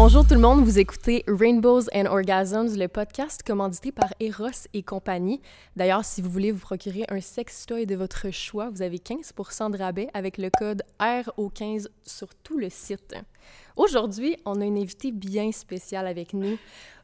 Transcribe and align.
Bonjour 0.00 0.24
tout 0.24 0.34
le 0.34 0.40
monde, 0.40 0.62
vous 0.62 0.78
écoutez 0.78 1.24
Rainbows 1.26 1.88
and 1.92 2.06
Orgasms, 2.06 2.78
le 2.78 2.86
podcast 2.86 3.42
commandité 3.44 3.90
par 3.90 4.14
Eros 4.20 4.68
et 4.72 4.84
compagnie. 4.84 5.40
D'ailleurs, 5.74 6.04
si 6.04 6.22
vous 6.22 6.30
voulez 6.30 6.52
vous 6.52 6.60
procurer 6.60 7.04
un 7.08 7.20
sextoy 7.20 7.84
de 7.84 7.96
votre 7.96 8.30
choix, 8.30 8.70
vous 8.70 8.82
avez 8.82 8.98
15% 8.98 9.72
de 9.72 9.76
rabais 9.76 10.08
avec 10.14 10.38
le 10.38 10.50
code 10.56 10.84
RO15 11.00 11.88
sur 12.06 12.28
tout 12.44 12.58
le 12.58 12.70
site. 12.70 13.16
Aujourd'hui, 13.74 14.36
on 14.44 14.60
a 14.60 14.64
une 14.64 14.78
invitée 14.78 15.10
bien 15.10 15.50
spéciale 15.50 16.06
avec 16.06 16.32
nous. 16.32 16.58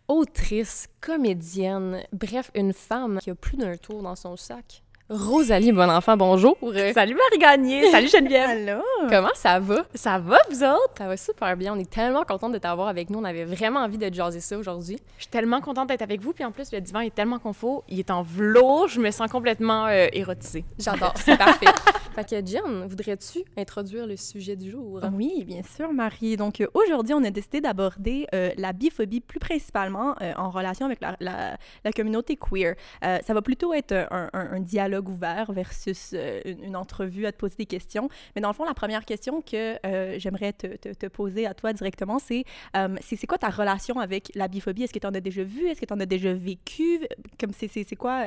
Autrice, 0.07 0.87
comédienne, 1.01 2.05
bref, 2.13 2.53
une 2.55 2.73
femme 2.73 3.19
qui 3.21 3.31
a 3.31 3.35
plus 3.35 3.57
d'un 3.57 3.77
tour 3.77 4.05
dans 4.05 4.15
son 4.15 4.37
sac. 4.37 4.85
Rosalie 5.19 5.71
Bonenfant, 5.71 6.17
bonjour. 6.17 6.57
Salut 6.93 7.15
Marie 7.15 7.39
Gagné, 7.39 7.89
salut 7.89 8.09
Geneviève. 8.09 8.51
Allô? 8.69 8.83
Comment 9.09 9.29
ça 9.35 9.61
va? 9.61 9.87
Ça 9.95 10.19
va 10.19 10.39
vous 10.51 10.65
autres? 10.65 10.93
Ça 10.99 11.07
va 11.07 11.17
super 11.17 11.57
bien. 11.57 11.73
On 11.73 11.79
est 11.79 11.89
tellement 11.89 12.25
contente 12.25 12.51
de 12.51 12.59
t'avoir 12.59 12.89
avec 12.89 13.11
nous. 13.11 13.21
On 13.21 13.25
avait 13.25 13.45
vraiment 13.45 13.79
envie 13.81 13.97
de 13.97 14.13
jaser 14.13 14.41
ça 14.41 14.59
aujourd'hui. 14.59 14.99
Je 15.19 15.23
suis 15.23 15.31
tellement 15.31 15.61
contente 15.61 15.89
d'être 15.89 16.03
avec 16.03 16.21
vous. 16.21 16.33
Puis 16.33 16.45
en 16.45 16.51
plus, 16.51 16.73
le 16.73 16.81
divan 16.81 16.99
est 16.99 17.15
tellement 17.15 17.39
confort. 17.39 17.85
Il 17.89 18.01
est 18.01 18.11
en 18.11 18.23
velours. 18.23 18.89
Je 18.89 18.99
me 19.01 19.13
sens 19.13 19.31
complètement 19.31 19.87
euh, 19.87 20.09
érotisée. 20.13 20.65
J'adore. 20.81 21.15
C'est 21.25 21.39
parfait. 21.39 21.67
Fait 22.17 22.29
que 22.29 22.47
Jen, 22.47 22.87
voudrais-tu 22.87 23.41
introduire 23.57 24.07
le 24.09 24.17
sujet 24.17 24.55
du 24.57 24.71
jour? 24.71 25.01
Oui, 25.13 25.45
bien 25.45 25.63
sûr, 25.77 25.93
Marie. 25.93 26.37
Donc 26.37 26.61
euh, 26.61 26.67
aujourd'hui, 26.75 27.15
on 27.15 27.23
a 27.23 27.31
décidé 27.31 27.61
d'aborder 27.61 28.27
euh, 28.35 28.51
la 28.57 28.73
biphobie 28.73 29.21
plus 29.21 29.39
principalement 29.41 30.17
euh, 30.23 30.33
en 30.37 30.51
relation 30.51 30.87
avec 30.87 31.01
la, 31.01 31.17
la- 31.21 31.57
la 31.85 31.93
communauté 31.93 32.37
queer. 32.37 32.75
Euh, 33.05 33.19
ça 33.25 33.33
va 33.35 33.43
plutôt 33.43 33.73
être 33.75 33.93
un, 34.11 34.29
un- 34.33 34.53
un 34.55 34.61
dialogue 34.61 35.04
ouvert 35.09 35.53
versus 35.53 36.11
euh, 36.15 36.41
une, 36.45 36.65
une 36.65 36.77
entrevue 36.77 37.27
à 37.27 37.33
te 37.33 37.37
poser 37.39 37.55
des 37.59 37.67
questions. 37.67 38.09
Mais 38.35 38.41
dans 38.43 38.49
le 38.49 38.55
fond, 38.55 38.65
la 38.65 38.75
première 38.75 39.05
question 39.05 39.43
que 39.43 39.77
euh, 39.87 40.17
j'aimerais 40.19 40.53
te, 40.53 40.67
te- 40.77 40.93
te 40.95 41.07
poser 41.07 41.47
à 41.47 41.55
toi 41.55 41.73
directement, 41.73 42.19
c'est 42.19 42.45
euh, 42.77 42.97
c'est 43.01 43.17
c'est 43.17 43.27
quoi 43.27 43.39
ta 43.39 43.49
relation 43.51 43.99
avec 44.01 44.31
la 44.35 44.49
biphobie? 44.49 44.85
Est-ce 44.85 44.93
que 44.93 44.99
tu 44.99 45.07
en 45.07 45.15
as 45.15 45.21
déjà 45.21 45.43
vu? 45.45 45.67
Est-ce 45.69 45.81
que 45.81 45.87
tu 45.87 45.93
en 45.95 46.01
as 46.01 46.07
déjà 46.07 46.33
vécu? 46.33 47.01
Comme 47.41 47.51
c'est 47.53 47.97
quoi 47.97 48.23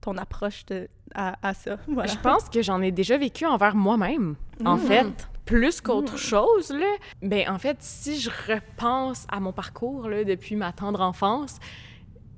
ton 0.00 0.16
approche 0.16 0.64
de- 0.66 0.88
à, 1.14 1.36
à 1.46 1.54
ça? 1.54 1.76
Voilà. 1.88 2.10
Je 2.12 2.18
pense 2.18 2.48
que 2.48 2.62
j'en 2.62 2.80
ai 2.80 2.90
déjà 2.92 3.18
vécu 3.18 3.44
envers 3.46 3.74
moi-même, 3.76 4.36
en 4.64 4.76
Mm. 4.76 4.80
fait. 4.80 5.28
Plus 5.44 5.80
qu'autre 5.80 6.14
Mm. 6.14 6.18
chose, 6.18 6.70
là. 6.70 6.86
Ben, 7.22 7.48
en 7.50 7.58
fait, 7.58 7.76
si 7.80 8.20
je 8.20 8.30
repense 8.30 9.26
à 9.28 9.40
mon 9.40 9.52
parcours, 9.52 10.08
là, 10.08 10.22
depuis 10.24 10.54
ma 10.56 10.72
tendre 10.72 11.00
enfance, 11.00 11.58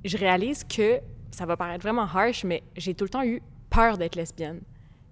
je 0.04 0.16
réalise 0.16 0.64
que, 0.64 0.98
ça 1.33 1.47
va 1.47 1.56
paraître 1.56 1.83
vraiment 1.83 2.02
harsh, 2.02 2.44
mais 2.44 2.62
j'ai 2.77 2.94
tout 2.94 3.05
le 3.05 3.11
temps 3.11 3.25
eu 3.25 3.42
peur 3.70 3.98
d'être 3.98 4.14
lesbienne. 4.14 4.61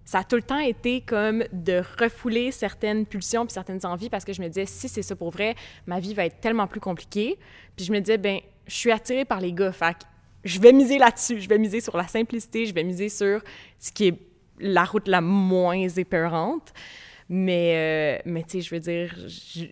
Ça 0.05 0.21
a 0.21 0.25
tout 0.25 0.37
le 0.37 0.43
temps 0.43 0.59
été 0.59 1.03
comme 1.03 1.45
de 1.53 1.83
refouler 2.01 2.53
certaines 2.53 3.07
pulsions 3.07 3.47
puis 3.47 3.53
certaines 3.53 3.85
envies 3.85 4.11
parce 4.11 4.25
que 4.25 4.33
je 4.33 4.43
me 4.43 4.49
disais, 4.49 4.67
si 4.67 4.89
c'est 4.89 5.03
ça 5.03 5.17
pour 5.17 5.31
vrai, 5.31 5.55
ma 5.87 6.01
vie 6.01 6.15
va 6.15 6.25
être 6.25 6.41
tellement 6.41 6.67
plus 6.67 6.81
compliquée. 6.81 7.39
Puis 7.77 7.87
je 7.87 7.93
me 7.93 8.01
disais, 8.01 8.19
ben, 8.19 8.41
je 8.67 8.75
suis 8.75 8.91
attirée 8.91 9.25
par 9.25 9.41
les 9.41 9.53
gars, 9.53 9.73
fait 9.73 9.97
je 10.45 10.61
vais 10.61 10.73
miser 10.73 10.99
là-dessus. 10.99 11.41
Je 11.41 11.49
vais 11.49 11.59
miser 11.59 11.81
sur 11.81 11.97
la 11.97 12.07
simplicité, 12.07 12.67
je 12.67 12.75
vais 12.75 12.85
miser 12.85 13.09
sur 13.09 13.43
ce 13.79 13.93
qui 13.93 14.09
est 14.09 14.15
la 14.59 14.85
route 14.85 15.09
la 15.09 15.21
moins 15.21 15.89
épeurante. 15.89 16.73
Mais, 17.33 17.75
euh, 17.77 18.23
mais 18.25 18.43
tu 18.43 18.51
sais, 18.51 18.61
je 18.61 18.75
veux 18.75 18.81
dire, 18.81 19.15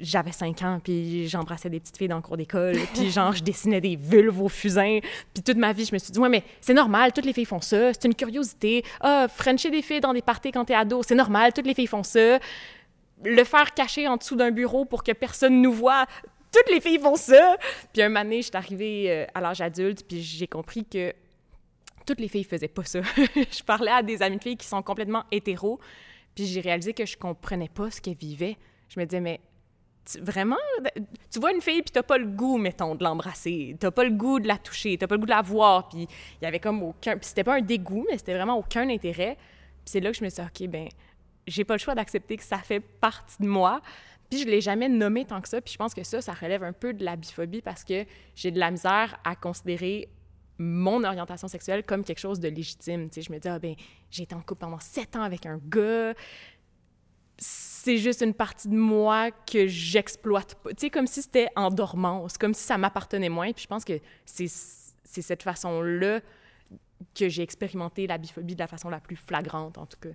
j'avais 0.01 0.31
5 0.31 0.63
ans, 0.63 0.81
puis 0.83 1.27
j'embrassais 1.27 1.69
des 1.69 1.81
petites 1.81 1.99
filles 1.99 2.07
dans 2.07 2.15
le 2.15 2.23
cours 2.23 2.37
d'école, 2.37 2.77
puis 2.95 3.11
genre, 3.11 3.33
je 3.33 3.43
dessinais 3.43 3.81
des 3.81 3.97
vulves 3.97 4.41
au 4.41 4.49
fusain, 4.49 5.01
puis 5.35 5.43
toute 5.43 5.57
ma 5.57 5.73
vie, 5.73 5.85
je 5.85 5.93
me 5.93 5.99
suis 5.99 6.13
dit, 6.13 6.21
ouais, 6.21 6.29
mais 6.29 6.45
c'est 6.61 6.73
normal, 6.73 7.13
toutes 7.13 7.25
les 7.25 7.33
filles 7.33 7.47
font 7.47 7.61
ça, 7.61 7.93
c'est 7.93 8.05
une 8.05 8.15
curiosité. 8.15 8.85
Ah, 9.01 9.27
frencher 9.29 9.73
des 9.73 9.83
filles 9.83 10.01
dans 10.01 10.13
des 10.13 10.23
parties 10.23 10.53
quand 10.53 10.67
t'es 10.67 10.75
ado, 10.75 11.03
c'est 11.03 11.17
normal, 11.17 11.53
toutes 11.53 11.67
les 11.67 11.75
filles 11.75 11.89
font 11.89 12.05
ça. 12.05 12.39
Le 13.25 13.43
faire 13.43 13.75
cacher 13.75 14.07
en 14.07 14.19
dessous 14.19 14.37
d'un 14.37 14.53
bureau 14.53 14.85
pour 14.85 15.03
que 15.03 15.11
personne 15.11 15.61
nous 15.61 15.73
voit, 15.73 16.07
toutes 16.53 16.73
les 16.73 16.81
filles 16.81 17.01
font 17.01 17.17
ça. 17.17 17.57
Puis 17.93 18.03
un 18.03 18.09
moment 18.09 18.23
donné, 18.23 18.37
je 18.37 18.47
suis 18.47 18.57
arrivée 18.57 19.07
euh, 19.09 19.27
à 19.35 19.41
l'âge 19.41 19.61
adulte, 19.61 20.05
puis 20.07 20.23
j'ai 20.23 20.47
compris 20.47 20.85
que 20.85 21.13
toutes 22.07 22.21
les 22.21 22.29
filles 22.29 22.45
faisaient 22.45 22.69
pas 22.69 22.85
ça. 22.85 23.01
je 23.27 23.63
parlais 23.65 23.91
à 23.91 24.03
des 24.03 24.23
amies 24.23 24.37
de 24.37 24.43
filles 24.43 24.57
qui 24.57 24.69
sont 24.69 24.83
complètement 24.83 25.25
hétéros, 25.33 25.81
puis 26.39 26.47
j'ai 26.47 26.61
réalisé 26.61 26.95
que 26.95 27.05
je 27.05 27.17
comprenais 27.17 27.69
pas 27.69 27.91
ce 27.91 28.01
qu'elles 28.01 28.15
vivaient. 28.15 28.57
Je 28.89 29.01
me 29.01 29.05
disais, 29.05 29.21
mais 29.21 29.41
vraiment, 30.21 30.57
tu 31.33 31.41
vois 31.41 31.53
une 31.53 31.61
fille, 31.61 31.83
puis 31.83 31.91
t'as 31.91 32.05
pas 32.05 32.17
le 32.17 32.27
goût, 32.27 32.59
mettons, 32.59 32.95
de 32.95 33.03
l'embrasser, 33.03 33.77
t'as 33.81 33.91
pas 33.91 34.05
le 34.05 34.11
goût 34.11 34.39
de 34.39 34.47
la 34.47 34.57
toucher, 34.57 34.97
t'as 34.97 35.09
pas 35.09 35.17
le 35.17 35.19
goût 35.19 35.27
de 35.27 35.33
la 35.33 35.43
voir, 35.43 35.89
puis 35.89 36.03
il 36.41 36.45
y 36.45 36.47
avait 36.47 36.61
comme 36.61 36.81
aucun... 36.85 37.17
Puis 37.17 37.27
c'était 37.27 37.43
pas 37.43 37.57
un 37.57 37.61
dégoût, 37.61 38.07
mais 38.09 38.19
c'était 38.19 38.35
vraiment 38.35 38.57
aucun 38.57 38.89
intérêt. 38.89 39.35
Puis 39.35 39.87
c'est 39.87 40.01
là 40.01 40.13
que 40.13 40.17
je 40.17 40.23
me 40.23 40.31
suis 40.31 40.41
dit, 40.41 40.67
OK, 40.67 40.71
ben 40.71 40.89
j'ai 41.49 41.65
pas 41.65 41.75
le 41.75 41.79
choix 41.79 41.97
d'accepter 41.97 42.37
que 42.37 42.45
ça 42.45 42.59
fait 42.59 42.79
partie 42.79 43.43
de 43.43 43.49
moi. 43.49 43.81
Puis 44.31 44.39
je 44.39 44.47
l'ai 44.47 44.61
jamais 44.61 44.89
nommé 44.89 45.25
tant 45.25 45.41
que 45.41 45.49
ça. 45.49 45.61
Puis 45.61 45.73
je 45.73 45.79
pense 45.79 45.93
que 45.93 46.05
ça, 46.05 46.21
ça 46.21 46.35
relève 46.35 46.63
un 46.63 46.73
peu 46.73 46.93
de 46.93 47.05
la 47.05 47.17
biphobie 47.17 47.63
parce 47.63 47.83
que 47.83 48.05
j'ai 48.37 48.53
de 48.53 48.61
la 48.61 48.71
misère 48.71 49.19
à 49.25 49.35
considérer 49.35 50.09
mon 50.59 51.05
orientation 51.05 51.49
sexuelle 51.49 51.85
comme 51.85 52.05
quelque 52.05 52.19
chose 52.19 52.41
de 52.41 52.49
légitime. 52.49 53.09
Je 53.15 53.33
me 53.33 53.39
dis, 53.39 53.49
ah 53.49 53.59
ben, 53.59 53.75
j'ai 54.11 54.25
été 54.25 54.35
en 54.35 54.41
couple 54.41 54.61
pendant 54.61 54.81
sept 54.81 55.17
ans 55.17 55.23
avec 55.23 55.47
un 55.47 55.61
gars. 55.69 56.15
C'est 57.39 57.99
juste 57.99 58.21
une 58.21 58.35
partie 58.35 58.69
de 58.69 58.77
moi 58.77 59.31
que 59.31 59.69
j'exploite 59.69 60.57
pas. 60.57 60.71
Tu 60.71 60.77
sais, 60.81 60.91
comme 60.91 61.07
si 61.07 61.23
c'était 61.23 61.49
en 61.55 61.71
dormance, 61.71 62.37
comme 62.37 62.55
si 62.55 62.65
ça 62.65 62.77
m'appartenait 62.77 63.29
moins. 63.29 63.53
Puis 63.53 63.63
je 63.63 63.69
pense 63.69 63.85
que 63.85 64.01
c'est 64.25 64.49
cette 64.49 65.43
façon-là 65.45 66.21
que 67.15 67.29
j'ai 67.29 67.43
expérimenté 67.43 68.09
la 68.09 68.19
biphobie 68.19 68.55
de 68.55 68.61
la 68.61 68.67
façon 68.67 68.91
la 68.91 68.99
plus 68.99 69.15
flagrante, 69.15 69.79
en 69.79 69.87
tout 69.87 69.99
cas. 70.01 70.09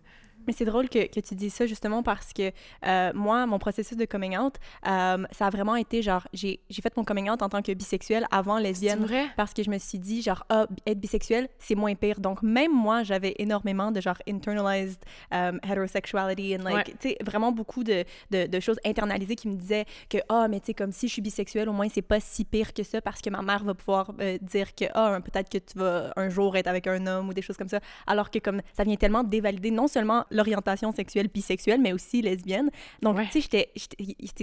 Mais 0.48 0.54
c'est 0.54 0.66
drôle 0.66 0.90
que, 0.90 1.08
que 1.08 1.20
tu 1.20 1.36
dises 1.36 1.54
ça 1.54 1.66
justement 1.66 2.04
parce 2.04 2.34
que 2.34 2.52
euh, 2.86 3.12
moi, 3.14 3.46
mon 3.46 3.60
processus 3.60 3.98
de 3.98 4.06
coming 4.06 4.38
out, 4.38 4.56
euh, 4.88 5.24
ça 5.32 5.48
a 5.48 5.50
vraiment 5.50 5.76
été 5.76 6.02
genre, 6.02 6.28
j'ai 6.34 6.60
fait 6.72 6.96
mon 6.98 7.04
coming 7.04 7.30
out 7.30 7.42
en 7.42 7.50
tant 7.50 7.62
que 7.62 7.72
bisexuelle 7.74 8.26
avant 8.32 8.58
C'est 8.58 8.64
lesbienne 8.64 9.00
vrai? 9.06 9.26
parce 9.38 9.54
que 9.54 9.64
je 9.64 9.70
me 9.70 9.78
suis 9.78 10.00
dit, 10.00 10.22
genre, 10.22 10.44
ah, 10.50 10.68
être 10.86 11.00
bisexuelle, 11.00 11.48
c'est 11.60 11.76
moins 11.76 11.96
pire. 11.96 12.20
Donc, 12.20 12.42
même 12.44 12.72
moi, 12.74 13.04
j'avais 13.04 13.36
énormément 13.40 13.92
de 13.92 14.02
genre 14.02 14.18
internalized 14.28 15.00
um, 15.32 15.60
heterosexuality 15.64 16.56
and 16.56 16.64
like, 16.64 16.74
Ouais. 16.74 16.84
tu 17.00 17.10
sais, 17.10 17.18
vraiment 17.24 17.52
beaucoup 17.52 17.84
de, 17.84 18.04
de, 18.32 18.48
de 18.48 18.60
choses 18.60 18.80
internalisées 18.86 19.36
qui 19.36 19.48
me 19.48 19.56
disaient 19.56 19.86
que, 20.10 20.18
ah, 20.30 20.48
mais 20.50 20.60
tu 20.60 20.68
sais, 20.68 20.74
comme 20.74 20.92
si 20.92 21.08
je 21.08 21.14
suis 21.14 21.22
bisexuelle, 21.22 21.70
au 21.70 21.74
moins, 21.74 21.88
c'est 21.90 22.02
pas 22.02 22.20
si 22.20 22.44
pire 22.46 22.74
que 22.74 22.84
ça 22.84 23.02
parce 23.02 23.22
que 23.22 23.30
ma 23.30 23.42
mère 23.42 23.64
va 23.64 23.74
pouvoir 23.74 24.12
euh, 24.20 24.38
dire 24.42 24.74
que, 24.76 24.86
ah, 24.94 25.20
peut-être 25.24 25.50
que 25.50 25.58
tu 25.60 25.78
vas 25.78 26.12
un 26.16 26.30
jour 26.30 26.56
être 26.58 26.68
avec 26.68 26.88
un 26.88 27.06
homme 27.08 27.30
ou 27.30 27.34
des 27.34 27.42
choses 27.42 27.58
comme 27.58 27.68
ça. 27.70 27.80
Alors 28.08 28.32
que, 28.32 28.40
comme, 28.40 28.62
ça 28.76 28.84
vient 28.84 28.96
tellement 28.96 29.24
dévalider 29.24 29.72
non 29.72 29.88
seulement 29.88 30.26
l'orientation 30.34 30.92
sexuelle 30.92 31.28
bisexuelle, 31.28 31.80
mais 31.80 31.94
aussi 31.94 32.22
lesbienne. 32.22 32.70
Donc, 33.02 33.18
Ouais. 33.18 33.28
tu 33.32 33.42
sais, 33.42 33.70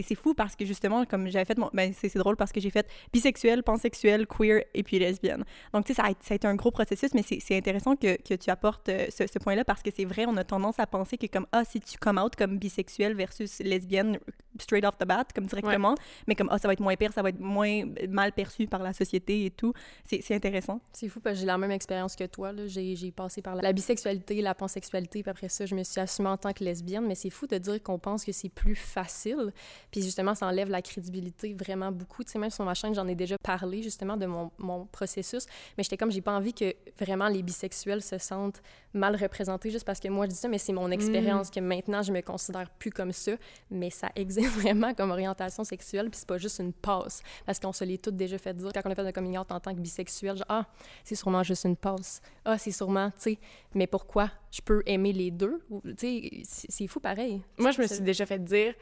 c'est 0.02 0.14
fou 0.14 0.34
parce 0.34 0.56
que 0.56 0.64
justement, 0.64 1.04
comme 1.04 1.28
j'avais 1.28 1.44
fait 1.44 1.58
mon. 1.58 1.68
Ben, 1.72 1.92
c'est 1.94 2.16
drôle 2.16 2.36
parce 2.36 2.52
que 2.52 2.60
j'ai 2.60 2.70
fait 2.70 2.86
bisexuelle, 3.12 3.62
pansexuelle, 3.62 4.26
queer 4.26 4.62
et 4.74 4.82
puis 4.82 4.98
lesbienne. 4.98 5.44
Donc, 5.74 5.84
tu 5.84 5.92
sais, 5.92 5.96
ça, 6.00 6.06
a 6.06 6.10
été- 6.10 6.20
ça 6.24 6.34
a 6.34 6.36
été 6.36 6.46
un 6.46 6.54
gros 6.54 6.70
processus, 6.70 7.12
mais 7.14 7.22
c'est 7.22 7.56
intéressant 7.56 7.96
que, 7.96 8.16
que 8.22 8.34
tu 8.34 8.50
apportes 8.50 8.88
euh, 8.88 9.06
ce, 9.10 9.26
ce 9.26 9.38
point-là 9.38 9.64
parce 9.64 9.82
que 9.82 9.90
c'est 9.94 10.04
vrai, 10.04 10.24
on 10.26 10.36
a 10.36 10.44
tendance 10.44 10.78
à 10.78 10.86
penser 10.86 11.18
que, 11.18 11.26
comme, 11.26 11.46
ah, 11.52 11.64
si 11.64 11.80
tu 11.80 11.98
come 11.98 12.18
out 12.18 12.36
comme 12.36 12.58
bisexuelle 12.58 13.14
versus 13.14 13.58
lesbienne 13.60 14.18
straight 14.58 14.84
off 14.84 14.98
the 14.98 15.04
bat, 15.04 15.24
comme 15.34 15.46
directement, 15.46 15.94
mais 16.26 16.34
comme, 16.34 16.48
ah, 16.50 16.58
ça 16.58 16.68
va 16.68 16.72
être 16.72 16.80
moins 16.80 16.96
pire, 16.96 17.12
ça 17.12 17.22
va 17.22 17.28
être 17.28 17.40
moins 17.40 17.84
mal 18.08 18.32
perçu 18.32 18.66
par 18.66 18.82
la 18.82 18.92
société 18.92 19.46
et 19.46 19.50
tout. 19.50 19.72
C'est 20.04 20.34
intéressant. 20.34 20.80
C'est 20.92 21.08
fou 21.08 21.20
parce 21.20 21.36
que 21.36 21.40
j'ai 21.40 21.46
la 21.46 21.58
même 21.58 21.70
expérience 21.70 22.16
que 22.16 22.24
toi. 22.24 22.52
J'ai 22.66 23.12
passé 23.12 23.42
par 23.42 23.54
la, 23.54 23.62
la 23.62 23.72
bisexualité, 23.72 24.40
la 24.42 24.54
pansexualité, 24.54 25.22
puis 25.22 25.30
après 25.30 25.48
ça, 25.48 25.66
je 25.66 25.74
me 25.74 25.82
suis 25.82 26.00
assumée 26.00 26.28
en 26.28 26.36
tant 26.36 26.52
que 26.52 26.64
lesbienne. 26.64 27.06
Mais 27.06 27.14
c'est 27.14 27.30
fou 27.30 27.46
de 27.46 27.58
dire 27.58 27.82
qu'on 27.82 27.98
pense 27.98 28.24
que 28.24 28.32
c'est 28.32 28.48
plus 28.48 28.74
facile. 28.74 29.52
Puis 29.90 30.02
justement, 30.02 30.34
ça 30.34 30.46
enlève 30.46 30.68
la 30.68 30.82
crédibilité 30.82 31.54
vraiment 31.54 31.92
beaucoup. 31.92 32.24
Tu 32.24 32.32
sais, 32.32 32.38
même 32.38 32.50
sur 32.50 32.64
ma 32.64 32.74
chaîne, 32.74 32.94
j'en 32.94 33.06
ai 33.08 33.14
déjà 33.14 33.36
parlé 33.42 33.82
justement 33.82 34.16
de 34.16 34.26
mon, 34.26 34.50
mon 34.58 34.86
processus. 34.86 35.46
Mais 35.76 35.84
j'étais 35.84 35.96
comme, 35.96 36.10
j'ai 36.10 36.20
pas 36.20 36.36
envie 36.36 36.54
que 36.54 36.74
vraiment 36.98 37.28
les 37.28 37.42
bisexuels 37.42 38.02
se 38.02 38.18
sentent 38.18 38.62
mal 38.92 39.14
représentés 39.16 39.70
juste 39.70 39.86
parce 39.86 40.00
que 40.00 40.08
moi 40.08 40.26
je 40.26 40.30
dis 40.30 40.36
ça, 40.36 40.48
mais 40.48 40.58
c'est 40.58 40.72
mon 40.72 40.90
expérience 40.90 41.50
que 41.50 41.60
maintenant 41.60 42.02
je 42.02 42.12
me 42.12 42.20
considère 42.20 42.68
plus 42.70 42.90
comme 42.90 43.12
ça. 43.12 43.32
Mais 43.70 43.90
ça 43.90 44.10
existe 44.16 44.39
vraiment 44.48 44.94
comme 44.94 45.10
orientation 45.10 45.64
sexuelle, 45.64 46.10
puis 46.10 46.18
c'est 46.18 46.28
pas 46.28 46.38
juste 46.38 46.58
une 46.58 46.72
passe. 46.72 47.22
Parce 47.46 47.58
qu'on 47.58 47.72
se 47.72 47.84
l'est 47.84 48.02
toutes 48.02 48.16
déjà 48.16 48.38
fait 48.38 48.54
dire 48.54 48.70
quand 48.72 48.82
on 48.84 48.90
a 48.90 48.94
fait 48.94 49.06
un 49.06 49.12
coming 49.12 49.38
out 49.38 49.50
en 49.50 49.60
tant 49.60 49.74
que 49.74 49.80
bisexuel, 49.80 50.36
genre, 50.36 50.46
ah, 50.48 50.66
c'est 51.04 51.14
sûrement 51.14 51.42
juste 51.42 51.64
une 51.64 51.76
passe. 51.76 52.20
Ah, 52.44 52.58
c'est 52.58 52.72
sûrement, 52.72 53.10
tu 53.10 53.16
sais, 53.18 53.38
mais 53.74 53.86
pourquoi 53.86 54.30
je 54.50 54.60
peux 54.60 54.82
aimer 54.86 55.12
les 55.12 55.30
deux? 55.30 55.60
Tu 55.98 56.44
sais, 56.44 56.66
c'est 56.68 56.86
fou 56.86 57.00
pareil. 57.00 57.42
Moi, 57.58 57.70
je 57.70 57.82
me 57.82 57.86
suis 57.86 58.00
déjà 58.00 58.26
fait 58.26 58.42
dire, 58.42 58.74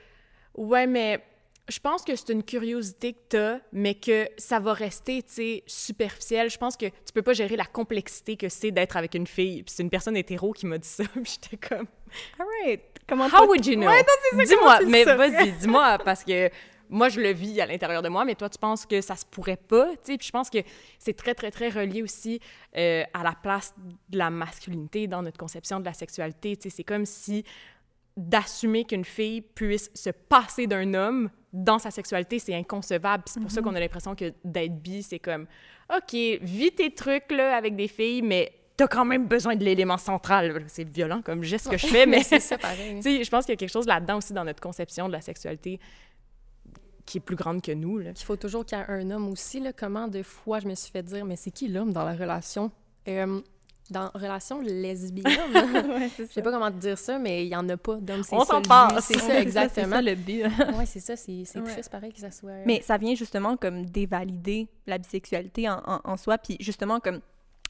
ouais, 0.55 0.87
mais 0.87 1.23
je 1.69 1.79
pense 1.81 2.03
que 2.03 2.17
c'est 2.17 2.31
une 2.31 2.43
curiosité 2.43 3.13
que 3.13 3.19
t'as, 3.29 3.59
mais 3.73 3.95
que 3.95 4.29
ça 4.39 4.59
va 4.59 4.73
rester, 4.73 5.23
tu 5.23 5.33
sais, 5.33 5.63
superficiel. 5.67 6.51
Je 6.51 6.59
pense 6.59 6.77
que 6.77 6.87
tu 6.87 7.13
peux 7.13 7.23
pas 7.23 7.35
gérer 7.35 7.57
la 7.57 7.67
complexité 7.67 8.37
que 8.37 8.49
c'est 8.49 8.71
d'être 8.71 8.97
avec 8.97 9.15
une 9.15 9.27
fille. 9.27 9.63
Puis 9.63 9.75
c'est 9.77 9.83
une 9.83 9.91
personne 9.91 10.17
hétéro 10.17 10.53
qui 10.53 10.67
m'a 10.67 10.79
dit 10.79 10.89
ça, 10.89 11.05
puis 11.23 11.39
j'étais 11.43 11.57
comme, 11.57 11.87
All 12.39 12.47
right. 12.65 12.83
Comment 13.09 13.29
how 13.29 13.47
would 13.47 13.65
you 13.65 13.77
know? 13.77 13.89
Ouais, 13.89 14.05
Dis-moi, 14.45 14.81
mais 14.87 15.05
vas-y, 15.05 15.53
dis-moi, 15.53 15.99
parce 16.05 16.25
que 16.25 16.51
moi, 16.91 17.09
je 17.09 17.21
le 17.21 17.31
vis 17.33 17.61
à 17.61 17.67
l'intérieur 17.67 18.03
de 18.03 18.09
moi, 18.09 18.25
mais 18.25 18.35
toi, 18.35 18.49
tu 18.49 18.59
penses 18.59 18.87
que 18.87 19.01
ça 19.01 19.15
se 19.17 19.25
pourrait 19.27 19.57
pas, 19.57 19.91
tu 19.93 20.13
sais? 20.13 20.19
Puis 20.19 20.27
je 20.27 20.33
pense 20.33 20.49
que 20.49 20.59
c'est 20.99 21.17
très, 21.17 21.35
très, 21.35 21.51
très 21.51 21.69
relié 21.69 22.03
aussi 22.03 22.41
euh, 22.77 23.05
à 23.13 23.23
la 23.23 23.33
place 23.33 23.75
de 24.09 24.19
la 24.19 24.31
masculinité 24.31 25.07
dans 25.07 25.23
notre 25.23 25.39
conception 25.39 25.81
de 25.81 25.85
la 25.85 25.93
sexualité. 25.93 26.57
Tu 26.57 26.69
sais, 26.71 26.77
c'est 26.77 26.85
comme 26.85 27.05
si 27.05 27.45
d'assumer 28.17 28.85
qu'une 28.85 29.05
fille 29.05 29.43
puisse 29.43 29.91
se 29.95 30.11
passer 30.11 30.67
d'un 30.67 30.93
homme 30.95 31.31
dans 31.53 31.79
sa 31.79 31.91
sexualité, 31.91 32.39
c'est 32.39 32.55
inconcevable. 32.55 33.25
C'est 33.27 33.41
pour 33.41 33.51
ça 33.51 33.63
qu'on 33.63 33.75
a 33.75 33.81
l'impression 33.81 34.15
que 34.15 34.33
d'être 34.45 34.83
bi, 34.83 35.03
c'est 35.03 35.19
comme, 35.19 35.47
OK, 35.95 36.13
vis 36.13 36.73
tes 36.73 36.91
trucs 36.91 37.31
là, 37.31 37.57
avec 37.57 37.77
des 37.77 37.89
filles, 37.89 38.23
mais 38.23 38.53
t'as 38.79 38.87
quand 38.87 39.05
même 39.05 39.27
besoin 39.27 39.57
de 39.57 39.65
l'élément 39.65 39.99
central. 39.99 40.65
C'est 40.69 40.89
violent 40.89 41.21
comme 41.21 41.43
geste 41.43 41.69
que 41.69 41.77
je 41.77 41.87
fais, 41.87 42.07
mais 42.07 42.23
c'est 42.23 42.41
ça 42.41 42.57
pareil. 42.57 43.03
je 43.03 43.29
pense 43.29 43.45
qu'il 43.45 43.53
y 43.53 43.57
a 43.57 43.57
quelque 43.57 43.73
chose 43.73 43.87
là-dedans 43.87 44.19
aussi 44.19 44.33
dans 44.33 44.45
notre 44.45 44.61
conception 44.61 45.09
de 45.09 45.13
la 45.13 45.21
sexualité 45.21 45.81
qui 47.05 47.19
est 47.19 47.21
plus 47.21 47.37
grande 47.37 47.61
que 47.61 47.73
nous. 47.73 48.01
Il 48.01 48.17
faut 48.19 48.37
toujours 48.37 48.65
qu'il 48.65 48.79
y 48.79 48.81
ait 48.81 48.85
un 48.89 49.11
homme 49.11 49.29
aussi. 49.29 49.61
Là. 49.61 49.73
Comment 49.73 50.07
de 50.07 50.23
fois 50.23 50.61
je 50.61 50.69
me 50.69 50.75
suis 50.75 50.93
fait 50.93 51.03
dire, 51.03 51.25
mais 51.25 51.37
c'est 51.37 51.51
qui 51.51 51.67
l'homme 51.67 51.93
dans 51.93 52.05
la 52.05 52.15
relation? 52.15 52.71
Euh, 53.09 53.41
dans 53.91 54.11
relation 54.15 54.61
lesbienne, 54.61 55.25
ouais, 55.55 56.11
je 56.17 56.25
sais 56.25 56.43
pas 56.43 56.53
comment 56.53 56.71
te 56.71 56.77
dire 56.77 56.99
ça, 56.99 57.19
mais 57.19 57.47
il 57.47 57.49
y 57.49 57.57
en 57.57 57.67
a 57.71 57.77
pas 57.79 57.97
d'homme, 57.97 58.23
On 58.33 58.45
s'en 58.45 58.61
passe! 58.61 59.07
C'est 59.07 59.19
ça, 59.19 59.41
exactement. 59.41 60.03
Le 60.03 60.15
but. 60.15 60.45
oui, 60.75 60.85
c'est 60.85 61.01
ça, 61.01 61.17
c'est 61.17 61.43
triste 61.65 61.91
pareil 61.91 62.13
que 62.13 62.21
ça 62.21 62.31
soit... 62.31 62.65
Mais 62.67 62.83
ça 62.83 62.99
vient 62.99 63.15
justement 63.15 63.57
comme 63.57 63.87
dévalider 63.87 64.69
la 64.87 64.99
bisexualité 64.99 65.69
en, 65.71 65.83
en, 66.05 66.17
soi, 66.19 66.37
puis 66.37 66.59
justement 66.61 67.01
comme 67.01 67.21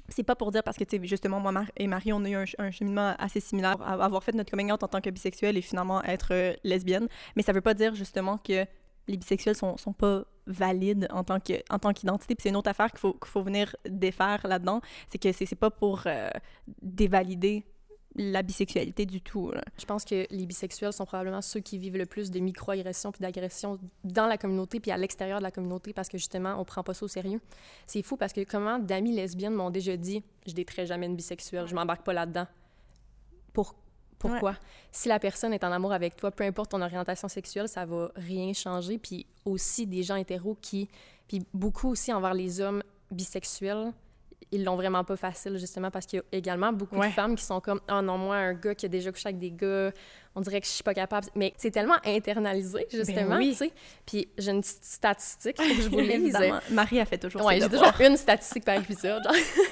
c'est 0.08 0.22
pas 0.22 0.34
pour 0.34 0.50
dire 0.50 0.62
parce 0.62 0.76
que, 0.76 0.84
tu 0.84 0.99
sais, 0.99 1.06
justement, 1.06 1.40
moi 1.40 1.52
et 1.76 1.87
Marie, 1.87 2.12
on 2.12 2.25
a 2.25 2.28
eu 2.28 2.37
un, 2.58 2.70
cheminement 2.70 3.14
assez 3.19 3.40
similaire 3.40 3.76
avoir 3.82 4.22
fait 4.22 4.34
notre 4.34 4.50
coming 4.50 4.72
out 4.72 4.82
en 4.82 4.88
tant 4.88 5.00
que 5.00 5.10
bisexuelle 5.10 5.56
et 5.56 5.62
finalement 5.62 6.02
être 6.05 6.32
euh, 6.32 6.55
lesbienne. 6.64 7.08
Mais 7.37 7.43
ça 7.43 7.52
veut 7.52 7.60
pas 7.60 7.75
dire 7.75 7.94
justement 7.94 8.38
que 8.38 8.64
les 9.06 9.16
bisexuels 9.16 9.55
sont, 9.55 9.76
sont 9.76 9.93
pas 9.93 10.25
valides 10.46 11.06
en 11.10 11.25
tant 11.25 11.40
que 11.40 11.55
en 11.70 11.78
tant 11.78 11.93
qu'identité 11.93 12.34
puis 12.34 12.43
c'est 12.43 12.49
une 12.49 12.56
autre 12.56 12.70
affaire 12.70 12.90
qu'il 12.90 13.00
faut 13.00 13.12
qu'il 13.12 13.28
faut 13.28 13.43
venir 13.43 13.76
défaire 13.87 14.46
là-dedans 14.46 14.81
c'est 15.08 15.19
que 15.19 15.31
c'est 15.31 15.55
pas 15.55 15.70
pour 15.70 16.02
euh, 16.06 16.31
dévalider 16.81 17.66
la 18.16 18.43
bisexualité 18.43 19.06
du 19.06 19.20
tout. 19.20 19.52
Je 19.78 19.84
pense 19.84 20.05
que 20.05 20.26
les 20.31 20.46
bisexuels 20.46 20.93
sont 20.93 21.05
probablement 21.05 21.43
ceux 21.43 21.60
qui 21.60 21.78
vivent 21.78 21.96
le 21.96 22.06
plus 22.06 22.31
de 22.31 22.40
micro-agressions 22.40 23.12
puis 23.12 23.20
d'agressions 23.20 23.78
dans 24.05 24.26
la 24.26 24.38
communauté 24.38 24.81
puis 24.81 24.90
à 24.90 24.96
l'extérieur 24.96 25.38
de 25.38 25.44
la 25.44 25.50
communauté 25.50 25.93
parce 25.93 26.08
que 26.08 26.19
justement, 26.19 26.56
on 26.58 26.64
prend 26.64 26.82
pas 26.82 26.94
ça 26.94 27.05
au 27.05 27.08
sérieux. 27.08 27.40
C'est 27.87 28.02
fou 28.02 28.16
parce 28.16 28.32
que 28.32 28.44
comment 28.44 28.78
d'amis 28.78 29.14
lesbiennes 29.14 29.55
m'ont 29.55 29.70
déjà 29.70 29.96
dit 29.96 30.22
«je 30.46 30.52
détrais 30.52 30.87
jamais 30.87 31.06
une 31.06 31.16
bisexuelle, 31.16 31.66
je 31.66 31.75
m'embarque 31.75 32.05
pas 32.05 32.12
là-dedans». 32.12 32.46
Pour 33.52 33.75
pourquoi? 34.19 34.56
Si 34.90 35.08
la 35.08 35.20
personne 35.20 35.52
est 35.52 35.62
en 35.62 35.70
amour 35.70 35.93
avec 35.93 36.16
toi, 36.16 36.32
peu 36.32 36.43
importe 36.43 36.72
ton 36.72 36.82
orientation 36.82 37.28
sexuelle, 37.28 37.69
ça 37.69 37.87
va 37.87 38.11
rien 38.16 38.52
changer. 38.52 38.99
Puis 38.99 39.26
aussi 39.44 39.87
des 39.87 40.02
gens 40.02 40.16
hétéros 40.16 40.56
qui, 40.61 40.88
puis 41.28 41.46
beaucoup 41.54 41.88
aussi 41.88 42.12
envers 42.12 42.34
les 42.34 42.61
hommes 42.61 42.82
bisexuels, 43.12 43.93
ils 44.50 44.65
l'ont 44.65 44.77
vraiment 44.77 45.05
pas 45.05 45.17
facile, 45.17 45.59
justement, 45.59 45.91
parce 45.91 46.06
qu'il 46.06 46.19
y 46.19 46.21
a 46.21 46.39
également 46.39 46.73
beaucoup 46.73 46.97
de 46.97 47.09
femmes 47.09 47.37
qui 47.37 47.45
sont 47.45 47.61
comme 47.61 47.81
«Oh 47.91 48.00
non, 48.00 48.17
moi, 48.17 48.37
un 48.37 48.55
gars 48.55 48.75
qui 48.75 48.87
a 48.87 48.89
déjà 48.89 49.12
couché 49.12 49.29
avec 49.29 49.39
des 49.39 49.50
gars, 49.50 49.93
on 50.35 50.41
dirait 50.41 50.61
que 50.61 50.67
je 50.67 50.73
suis 50.73 50.83
pas 50.83 50.95
capable.» 50.95 51.27
Mais 51.35 51.53
c'est 51.56 51.71
tellement 51.71 51.99
internalisé, 52.05 52.87
ben 52.91 52.99
justement, 53.05 53.39
tu 53.39 53.55
sais. 53.55 53.73
Puis 54.06 54.29
j'ai 54.39 54.53
une 54.53 54.62
statistique 54.62 55.56
que 55.56 55.83
je 55.83 55.89
vous 55.89 55.99
lise. 55.99 56.37
Marie 56.71 57.00
a 57.00 57.05
fait 57.05 57.19
toujours 57.19 57.45
ouais, 57.45 57.61
j'ai 57.61 57.69
toujours 57.69 58.00
une 58.00 58.17
statistique 58.17 58.65
par 58.65 58.77
épisode. 58.77 59.23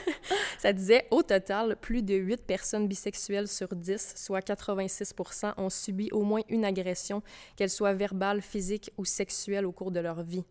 ça 0.58 0.73
disait 0.73 1.06
«Au 1.11 1.23
total, 1.23 1.76
plus 1.76 2.02
de 2.02 2.14
8 2.14 2.44
personnes 2.44 2.87
bisexuelles 2.87 3.49
sur 3.49 3.75
10, 3.75 4.14
soit 4.17 4.43
86 4.43 5.14
ont 5.56 5.70
subi 5.70 6.11
au 6.12 6.23
moins 6.23 6.43
une 6.49 6.64
agression, 6.64 7.23
qu'elle 7.56 7.70
soit 7.70 7.94
verbale, 7.94 8.43
physique 8.43 8.90
ou 8.99 9.05
sexuelle 9.05 9.64
au 9.64 9.73
cours 9.73 9.90
de 9.90 10.00
leur 10.00 10.23
vie. 10.23 10.44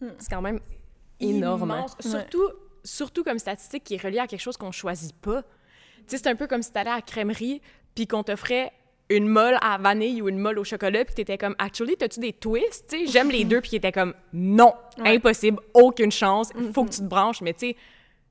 Hmm. 0.00 0.08
C'est 0.18 0.30
quand 0.30 0.42
même 0.42 0.60
énorme. 1.20 1.70
Hein. 1.70 1.86
Surtout 2.00 2.50
surtout 2.86 3.24
comme 3.24 3.38
statistique 3.38 3.84
qui 3.84 3.94
est 3.94 4.02
reliée 4.02 4.20
à 4.20 4.26
quelque 4.26 4.40
chose 4.40 4.56
qu'on 4.56 4.72
choisit 4.72 5.14
pas. 5.16 5.42
Tu 5.42 5.48
sais, 6.06 6.18
c'est 6.18 6.28
un 6.28 6.36
peu 6.36 6.46
comme 6.46 6.62
si 6.62 6.72
t'allais 6.72 6.90
à 6.90 6.96
la 6.96 7.02
crèmerie 7.02 7.60
puis 7.94 8.06
qu'on 8.06 8.22
t'offrait 8.22 8.72
une 9.08 9.28
molle 9.28 9.58
à 9.60 9.78
vanille 9.78 10.22
ou 10.22 10.28
une 10.28 10.38
molle 10.38 10.58
au 10.58 10.64
chocolat 10.64 11.04
puis 11.04 11.14
t'étais 11.14 11.38
comme 11.38 11.54
actually 11.58 11.96
t'as-tu 11.96 12.20
des 12.20 12.32
twists? 12.32 12.86
Tu 12.88 13.06
sais 13.06 13.12
j'aime 13.12 13.30
les 13.30 13.44
deux 13.50 13.60
puis 13.60 13.70
qui 13.70 13.76
était 13.76 13.92
comme 13.92 14.14
non 14.32 14.74
impossible 14.98 15.60
aucune 15.74 16.10
chance 16.10 16.50
il 16.58 16.72
faut 16.72 16.84
que 16.84 16.90
tu 16.90 17.00
te 17.00 17.04
branches. 17.04 17.40
Mais 17.40 17.52
tu 17.52 17.68
sais 17.68 17.76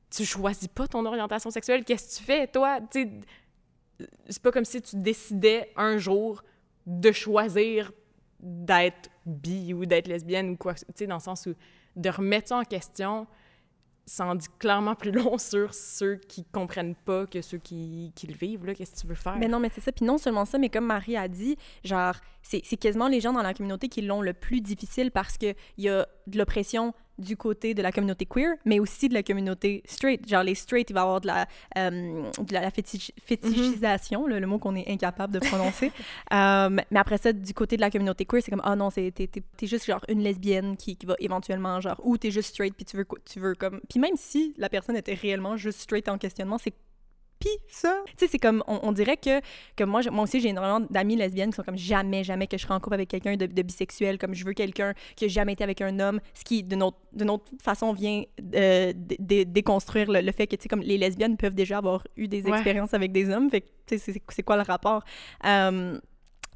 tu 0.09 0.25
choisis 0.25 0.67
pas 0.67 0.87
ton 0.87 1.05
orientation 1.05 1.49
sexuelle 1.49 1.83
qu'est-ce 1.83 2.15
que 2.15 2.19
tu 2.19 2.23
fais 2.25 2.47
toi? 2.47 2.79
Tu 2.91 3.03
sais 3.03 3.11
c'est 4.27 4.41
pas 4.41 4.51
comme 4.51 4.65
si 4.65 4.81
tu 4.81 4.97
décidais 4.97 5.71
un 5.77 5.97
jour 5.97 6.43
de 6.85 7.11
choisir 7.13 7.91
d'être 8.41 9.09
bi 9.25 9.73
ou 9.73 9.85
d'être 9.85 10.07
lesbienne 10.07 10.51
ou 10.51 10.57
quoi 10.57 10.73
tu 10.73 10.85
sais 10.93 11.07
dans 11.07 11.15
le 11.15 11.21
sens 11.21 11.45
où 11.45 11.53
de 11.95 12.09
remettre 12.09 12.49
ça 12.49 12.57
en 12.57 12.63
question 12.63 13.25
ça 14.05 14.25
en 14.25 14.35
dit 14.35 14.47
clairement 14.59 14.95
plus 14.95 15.11
long 15.11 15.37
sur 15.39 15.73
ceux 15.73 16.15
qui 16.15 16.45
comprennent 16.45 16.95
pas 16.95 17.25
que 17.25 17.41
ceux 17.41 17.57
qui, 17.57 18.11
qui 18.15 18.27
le 18.27 18.35
vivent. 18.35 18.73
Qu'est-ce 18.73 18.95
que 18.95 18.99
tu 19.01 19.07
veux 19.07 19.15
faire? 19.15 19.37
Mais 19.37 19.47
non, 19.47 19.59
mais 19.59 19.69
c'est 19.73 19.81
ça. 19.81 19.91
Puis 19.91 20.05
non 20.05 20.17
seulement 20.17 20.45
ça, 20.45 20.57
mais 20.57 20.69
comme 20.69 20.85
Marie 20.85 21.17
a 21.17 21.27
dit, 21.27 21.57
genre, 21.83 22.15
c'est 22.41 22.61
quasiment 22.77 23.07
les 23.07 23.19
gens 23.19 23.33
dans 23.33 23.41
la 23.41 23.53
communauté 23.53 23.89
qui 23.89 24.01
l'ont 24.01 24.21
le 24.21 24.33
plus 24.33 24.61
difficile 24.61 25.11
parce 25.11 25.37
qu'il 25.37 25.55
y 25.77 25.89
a 25.89 26.07
de 26.27 26.38
l'oppression 26.38 26.94
du 27.18 27.38
côté 27.38 27.74
de 27.74 27.81
la 27.81 27.92
communauté 27.92 28.25
queer, 28.25 28.56
mais 28.66 28.80
aussi 28.80 29.07
de 29.10 29.13
la 29.13 29.24
communauté 29.24 29.83
straight. 29.86 30.27
Genre, 30.27 30.44
les 30.44 30.56
straight, 30.56 30.89
il 30.89 30.94
va 30.94 31.01
y 31.01 31.04
avoir 31.04 31.22
de 31.22 31.27
la, 31.27 31.48
euh, 31.77 32.30
de 32.39 32.54
la 32.54 32.69
fétichisation, 32.72 34.27
le, 34.27 34.45
mot 34.45 34.60
qu'on 34.60 34.75
est 34.75 34.89
incapable 34.89 35.33
de 35.33 35.39
prononcer. 35.39 35.92
euh, 36.33 36.69
mais 36.69 37.00
après 37.00 37.18
ça, 37.18 37.31
du 37.31 37.54
côté 37.54 37.77
de 37.77 37.81
la 37.81 37.89
communauté 37.89 38.25
queer, 38.25 38.42
c'est 38.44 38.51
comme, 38.51 38.62
ah 38.63 38.72
oh 38.74 38.75
non, 38.75 38.92
t'es 38.92 39.13
es, 39.18 39.68
juste 39.68 39.86
genre 39.86 40.01
une 40.10 40.22
lesbienne 40.22 40.75
qui, 40.75 40.98
qui 40.98 41.06
va 41.06 41.16
éventuellement, 41.19 41.80
genre, 41.80 42.00
ou 42.04 42.18
t'es 42.18 42.31
juste 42.31 42.50
straight, 42.50 42.75
puis 42.75 42.86
tu 42.86 42.98
veux, 42.98 43.07
tu 43.25 43.39
veux 43.39 43.56
comme. 43.56 43.81
Puis 43.89 44.00
même 44.00 44.16
si 44.16 44.54
la 44.57 44.69
personne 44.69 44.98
était 44.98 45.13
réellement 45.13 45.57
juste 45.57 45.80
straight 45.80 46.10
en 46.10 46.18
questionnement, 46.18 46.57
c'est 46.57 46.74
ça. 47.68 48.01
Tu 48.07 48.13
sais, 48.18 48.27
c'est 48.27 48.39
comme, 48.39 48.63
on, 48.68 48.92
dirait 48.92 49.18
que, 49.18 49.42
que 49.75 49.83
moi, 49.83 50.01
moi 50.12 50.24
aussi, 50.24 50.39
j'ai 50.39 50.50
énormément 50.50 50.86
d'amis 50.89 51.15
lesbiennes 51.15 51.51
qui 51.51 51.56
sont 51.56 51.63
comme 51.63 51.77
jamais, 51.77 52.24
jamais 52.24 52.47
que 52.47 52.57
je 52.57 52.63
serai 52.63 52.74
en 52.74 52.80
couple 52.80 52.95
avec 52.95 53.09
quelqu'un 53.09 53.36
de, 53.36 53.62
bisexuel, 53.62 54.18
comme 54.18 54.33
je 54.33 54.45
veux 54.45 54.53
quelqu'un 54.53 54.94
qui 55.15 55.25
a 55.25 55.27
jamais 55.27 55.53
été 55.53 55.63
avec 55.63 55.81
un 55.81 56.00
homme, 56.00 56.19
ce 56.33 56.44
qui, 56.44 56.63
de 56.63 56.75
notre, 56.75 56.97
de 57.13 57.24
notre 57.24 57.45
façon, 57.62 57.94
vient 57.94 58.24
euh, 58.56 58.94
déconstruire 58.95 60.12
le, 60.12 60.31
fait 60.31 60.47
que, 60.47 60.56
tu 60.56 60.63
sais, 60.63 60.69
comme 60.69 60.81
les 60.81 60.97
lesbiennes 60.97 61.38
peuvent 61.38 61.56
déjà 61.56 61.77
avoir 61.77 62.03
eu 62.15 62.27
des 62.27 62.47
expériences 62.47 62.94
avec 62.94 63.12
des 63.12 63.30
hommes. 63.30 63.50
Fait 63.50 63.62
que, 63.62 63.68
tu 63.88 63.98
sais, 63.98 64.21
c'est 64.30 64.44
quoi 64.44 64.57
le 64.57 64.63
rapport? 64.63 65.03
Euh, 65.45 66.00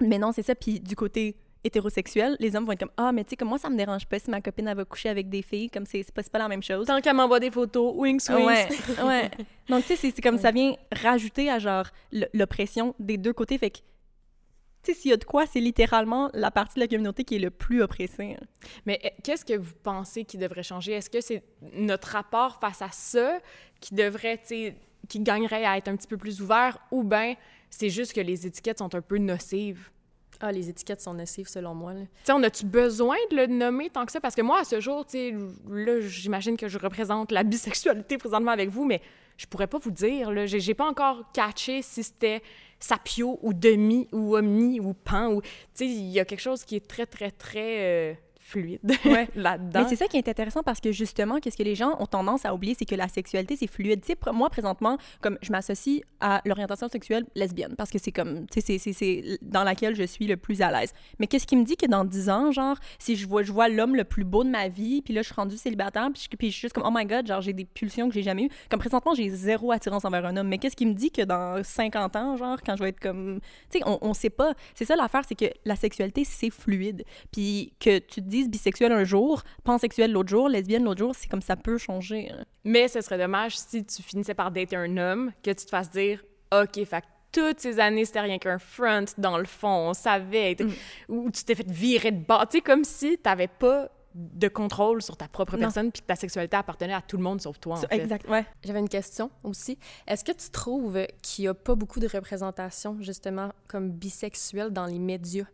mais 0.02 0.18
non, 0.18 0.32
c'est 0.32 0.44
ça. 0.44 0.56
Puis 0.56 0.80
du 0.80 0.96
côté 0.96 1.36
hétérosexuels, 1.64 2.38
les 2.40 2.56
hommes 2.56 2.66
vont 2.66 2.72
être 2.72 2.80
comme 2.80 2.92
Ah, 2.98 3.12
mais 3.12 3.24
tu 3.24 3.32
sais, 3.32 3.36
comme 3.36 3.50
moi, 3.50 3.58
ça 3.58 3.70
me 3.70 3.78
dérange 3.78 4.06
pas 4.06 4.20
si 4.20 4.30
ma 4.30 4.42
copine 4.42 4.68
elle 4.68 4.78
va 4.78 4.86
coucher 4.86 5.10
avec 5.10 5.30
des 5.30 5.42
filles, 5.42 5.70
comme 5.70 5.86
c'est 5.86 6.10
pas, 6.12 6.24
pas 6.24 6.40
la 6.40 6.48
même 6.48 6.64
chose. 6.64 6.88
Tant 6.88 7.02
qu'elle 7.02 7.16
m'envoie 7.16 7.40
des 7.40 7.52
photos, 7.52 7.94
wings, 7.96 8.30
wings. 8.30 8.46
Ouais, 8.46 8.68
ouais. 9.04 9.32
Donc, 9.68 9.86
tu 9.86 9.96
sais, 9.96 10.12
c'est 10.12 10.22
comme 10.22 10.38
ça 10.38 10.52
vient 10.52 10.76
rajouter 10.92 11.50
à 11.50 11.60
genre 11.60 11.86
l'oppression 12.34 12.96
des 13.00 13.18
deux 13.18 13.34
côtés. 13.34 13.58
Fait 13.58 13.72
que, 13.72 13.78
tu 13.78 14.94
sais, 14.94 14.94
s'il 14.94 15.12
y 15.12 15.14
a 15.14 15.18
de 15.18 15.26
quoi, 15.26 15.46
c'est 15.46 15.60
littéralement 15.60 16.30
la 16.34 16.52
partie 16.52 16.76
de 16.76 16.82
la 16.82 16.88
communauté 16.88 17.24
qui 17.24 17.36
est 17.36 17.40
le 17.40 17.52
plus 17.52 17.82
oppressée. 17.82 18.38
Hein. 18.40 18.46
Mais 18.86 19.00
eh, 19.04 19.12
qu'est-ce 19.24 19.44
que 19.44 19.58
vous 19.58 19.74
pensez 19.84 20.24
qui 20.24 20.38
devrait 20.38 20.64
changer? 20.64 20.94
Est-ce 20.94 21.10
que 21.10 21.22
c'est 21.22 21.44
notre 21.74 22.10
rapport 22.10 22.60
face 22.60 22.82
à 22.82 22.90
ça 22.92 23.40
qui 23.82 23.94
devrait, 23.94 24.38
tu 24.38 24.48
sais, 24.48 24.76
qui 25.10 25.20
gagnerait 25.20 25.66
à 25.66 25.78
être 25.78 25.90
un 25.90 25.96
petit 25.96 26.08
peu 26.08 26.18
plus 26.18 26.42
ouvert 26.42 26.80
ou 26.92 27.04
bien 27.04 27.36
c'est 27.70 27.90
juste 27.90 28.14
que 28.14 28.22
les 28.22 28.48
étiquettes 28.48 28.80
sont 28.80 28.94
un 28.96 29.02
peu 29.02 29.18
nocives? 29.18 29.92
Ah, 30.42 30.52
les 30.52 30.70
étiquettes 30.70 31.02
sont 31.02 31.14
nocives 31.14 31.48
selon 31.48 31.76
moi. 31.76 31.94
Tu 31.94 32.08
sais, 32.24 32.32
on 32.32 32.42
a-tu 32.44 32.66
besoin 32.66 33.18
de 33.32 33.36
le 33.36 33.48
nommer 33.48 33.90
tant 33.90 34.06
que 34.06 34.12
ça? 34.12 34.22
Parce 34.22 34.36
que 34.36 34.42
moi, 34.42 34.62
à 34.62 34.64
ce 34.64 34.80
jour, 34.80 35.06
tu 35.06 35.12
sais, 35.12 35.36
là, 35.70 36.00
j'imagine 36.00 36.56
que 36.56 36.70
je 36.70 36.78
représente 36.78 37.32
la 37.32 37.44
bisexualité 37.44 38.18
présentement 38.18 38.52
avec 38.52 38.70
vous, 38.70 38.86
mais 38.86 39.02
je 39.36 39.46
pourrais 39.48 39.68
pas 39.68 39.78
vous 39.80 39.92
dire, 39.92 40.32
là. 40.32 40.46
J'ai 40.46 40.74
pas 40.74 40.88
encore 40.88 41.30
catché 41.34 41.82
si 41.82 42.04
c'était 42.04 42.42
sapio 42.80 43.38
ou 43.42 43.54
demi 43.54 44.08
ou 44.14 44.38
omni 44.38 44.80
ou 44.80 44.94
pan. 44.94 45.42
Tu 45.42 45.48
sais, 45.74 45.86
il 45.86 46.10
y 46.10 46.20
a 46.20 46.26
quelque 46.26 46.42
chose 46.42 46.64
qui 46.64 46.78
est 46.78 46.88
très, 46.88 47.06
très, 47.06 47.32
très... 47.32 47.80
Euh, 47.80 48.14
fluide 48.50 48.80
là-dedans. 49.36 49.82
Mais 49.84 49.90
c'est 49.90 49.96
ça 49.96 50.08
qui 50.08 50.18
est 50.18 50.28
intéressant 50.28 50.64
parce 50.64 50.80
que 50.80 50.92
justement, 50.92 51.40
qu'est-ce 51.40 51.58
que 51.58 51.64
les 51.64 51.76
gens 51.76 51.96
ont 52.00 52.06
tendance 52.06 52.46
à 52.46 52.54
oublier, 52.54 52.76
c'est 52.78 52.86
que 52.86 52.96
la 52.96 53.08
sexualité, 53.08 53.56
c'est 53.56 53.68
fluide. 53.68 54.02
Tu 54.02 54.14
sais, 54.14 54.32
moi, 54.34 54.50
présentement, 54.50 54.98
comme 55.22 55.38
je 55.42 55.52
m'associe 55.52 56.02
à 56.20 56.42
l'orientation 56.46 56.88
sexuelle 56.88 57.26
lesbienne 57.36 57.76
parce 57.78 57.90
que 57.90 58.00
c'est 58.00 58.12
comme, 58.12 58.48
tu 58.48 58.62
sais, 58.62 58.78
c'est 58.78 59.40
dans 59.42 59.64
laquelle 59.64 59.96
je 59.96 60.04
suis 60.04 60.26
le 60.28 60.38
plus 60.38 60.62
à 60.62 60.72
l'aise. 60.72 60.94
Mais 61.20 61.28
qu'est-ce 61.28 61.48
qui 61.48 61.56
me 61.56 61.64
dit 61.64 61.78
que 61.78 61.86
dans 61.86 62.06
10 62.06 62.30
ans, 62.30 62.52
genre, 62.52 62.78
si 62.98 63.16
je 63.16 63.28
vois, 63.28 63.44
je 63.44 63.52
vois 63.52 63.70
l'homme 63.70 63.96
le 63.96 64.04
plus 64.04 64.24
beau 64.24 64.44
de 64.44 64.50
ma 64.50 64.68
vie, 64.68 65.02
puis 65.02 65.14
là, 65.14 65.22
je 65.22 65.28
suis 65.28 65.36
rendue 65.36 65.58
célibataire, 65.58 66.10
puis 66.14 66.24
je, 66.24 66.36
puis 66.36 66.48
je 66.48 66.54
suis 66.54 66.62
juste 66.62 66.76
comme, 66.76 66.86
oh 66.86 66.92
my 66.94 67.06
god, 67.06 67.28
genre, 67.28 67.42
j'ai 67.42 67.54
des 67.54 67.66
pulsions 67.66 68.08
que 68.08 68.14
j'ai 68.14 68.24
jamais 68.24 68.44
eues. 68.44 68.50
Comme 68.70 68.80
présentement, 68.80 69.14
j'ai 69.14 69.30
zéro 69.30 69.72
attirance 69.72 70.06
envers 70.06 70.26
un 70.26 70.36
homme. 70.38 70.48
Mais 70.48 70.58
qu'est-ce 70.58 70.76
qui 70.76 70.86
me 70.86 70.94
dit 70.94 71.12
que 71.12 71.22
dans 71.22 71.64
50 71.64 72.16
ans, 72.16 72.38
genre, 72.38 72.58
quand 72.66 72.76
je 72.76 72.84
vais 72.84 72.90
être 72.90 73.00
comme. 73.00 73.40
Tu 73.70 73.80
sais, 73.80 73.84
on, 73.86 74.00
on 74.02 74.14
sait 74.14 74.30
pas. 74.30 74.54
C'est 74.74 74.86
ça 74.86 74.96
l'affaire, 74.96 75.22
c'est 75.28 75.36
que 75.36 75.46
la 75.66 75.76
sexualité, 75.76 76.24
c'est 76.24 76.50
fluide. 76.50 77.04
Puis 77.32 77.74
que 77.80 78.00
tu 78.00 78.22
te 78.22 78.28
dis, 78.28 78.39
bisexuel 78.48 78.92
un 78.92 79.04
jour, 79.04 79.44
pansexuel 79.64 80.12
l'autre 80.12 80.30
jour, 80.30 80.48
lesbienne 80.48 80.84
l'autre 80.84 81.00
jour, 81.00 81.16
c'est 81.16 81.30
comme 81.30 81.42
ça 81.42 81.56
peut 81.56 81.78
changer. 81.78 82.30
Hein. 82.32 82.46
Mais 82.64 82.88
ce 82.88 83.02
serait 83.02 83.18
dommage 83.18 83.58
si 83.58 83.84
tu 83.86 84.02
finissais 84.02 84.34
par 84.34 84.52
dater 84.52 84.76
un 84.76 84.98
homme, 84.98 85.32
que 85.44 85.52
tu 85.52 85.66
te 85.66 85.70
fasses 85.70 85.92
dire 85.92 86.24
OK, 86.54 86.84
fait 86.86 87.04
toutes 87.32 87.60
ces 87.60 87.80
années, 87.80 88.06
c'était 88.06 88.22
rien 88.22 88.40
qu'un 88.40 88.58
front, 88.58 89.06
dans 89.18 89.38
le 89.38 89.46
fond, 89.46 89.90
on 89.90 89.94
savait, 89.94 90.56
mm. 90.60 90.72
ou 91.10 91.30
tu 91.30 91.44
t'es 91.44 91.56
fait 91.56 91.70
virer 91.70 92.12
de 92.12 92.26
bas, 92.26 92.46
tu 92.50 92.58
sais, 92.58 92.62
comme 92.62 92.84
si 92.84 93.18
t'avais 93.18 93.48
pas 93.48 93.90
de 94.16 94.48
contrôle 94.48 95.02
sur 95.02 95.16
ta 95.16 95.28
propre 95.28 95.56
personne 95.56 95.92
puis 95.92 96.02
que 96.02 96.08
ta 96.08 96.16
sexualité 96.16 96.58
appartenait 96.58 96.94
à 96.94 97.02
tout 97.02 97.16
le 97.16 97.24
monde 97.24 97.40
sauf 97.42 97.60
toi. 97.60 97.78
En 97.78 97.88
Exact, 97.90 98.28
ouais. 98.28 98.46
J'avais 98.66 98.80
une 98.80 98.90
question 98.90 99.30
aussi. 99.44 99.78
Est-ce 100.08 100.24
que 100.24 100.32
tu 100.32 100.50
trouves 100.50 101.06
qu'il 101.22 101.44
n'y 101.44 101.48
a 101.48 101.54
pas 101.54 101.76
beaucoup 101.76 102.00
de 102.00 102.08
représentation, 102.08 102.98
justement, 103.02 103.52
comme 103.68 103.92
bisexuelle 103.92 104.72
dans 104.72 104.88
les 104.88 105.00
médias? 105.00 105.46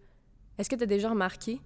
Est-ce 0.58 0.70
que 0.70 0.76
tu 0.76 0.84
as 0.84 0.88
déjà 0.88 1.10
remarqué 1.10 1.60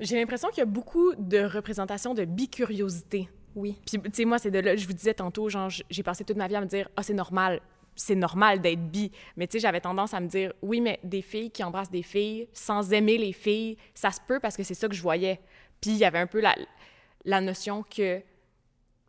J'ai 0.00 0.16
l'impression 0.16 0.48
qu'il 0.48 0.58
y 0.58 0.62
a 0.62 0.66
beaucoup 0.66 1.14
de 1.14 1.44
représentations 1.44 2.14
de 2.14 2.24
bicuriosité. 2.24 3.28
Oui. 3.54 3.80
Puis, 3.86 4.00
tu 4.00 4.10
sais, 4.12 4.24
moi, 4.24 4.38
c'est 4.38 4.50
de 4.50 4.58
là, 4.58 4.76
je 4.76 4.86
vous 4.86 4.92
disais 4.92 5.14
tantôt, 5.14 5.48
genre, 5.48 5.70
j'ai 5.88 6.02
passé 6.02 6.24
toute 6.24 6.36
ma 6.36 6.46
vie 6.46 6.56
à 6.56 6.60
me 6.60 6.66
dire, 6.66 6.88
ah, 6.96 7.02
c'est 7.02 7.14
normal, 7.14 7.60
c'est 7.94 8.14
normal 8.14 8.60
d'être 8.60 8.90
bi. 8.90 9.10
Mais 9.36 9.46
tu 9.46 9.52
sais, 9.52 9.60
j'avais 9.60 9.80
tendance 9.80 10.12
à 10.12 10.20
me 10.20 10.28
dire, 10.28 10.52
oui, 10.60 10.82
mais 10.82 11.00
des 11.02 11.22
filles 11.22 11.50
qui 11.50 11.64
embrassent 11.64 11.90
des 11.90 12.02
filles 12.02 12.48
sans 12.52 12.92
aimer 12.92 13.16
les 13.16 13.32
filles, 13.32 13.78
ça 13.94 14.10
se 14.10 14.20
peut 14.26 14.38
parce 14.38 14.56
que 14.56 14.62
c'est 14.62 14.74
ça 14.74 14.88
que 14.88 14.94
je 14.94 15.02
voyais. 15.02 15.40
Puis 15.80 15.92
il 15.92 15.96
y 15.96 16.04
avait 16.04 16.18
un 16.18 16.26
peu 16.26 16.40
la, 16.40 16.54
la 17.24 17.40
notion 17.40 17.82
que 17.82 18.20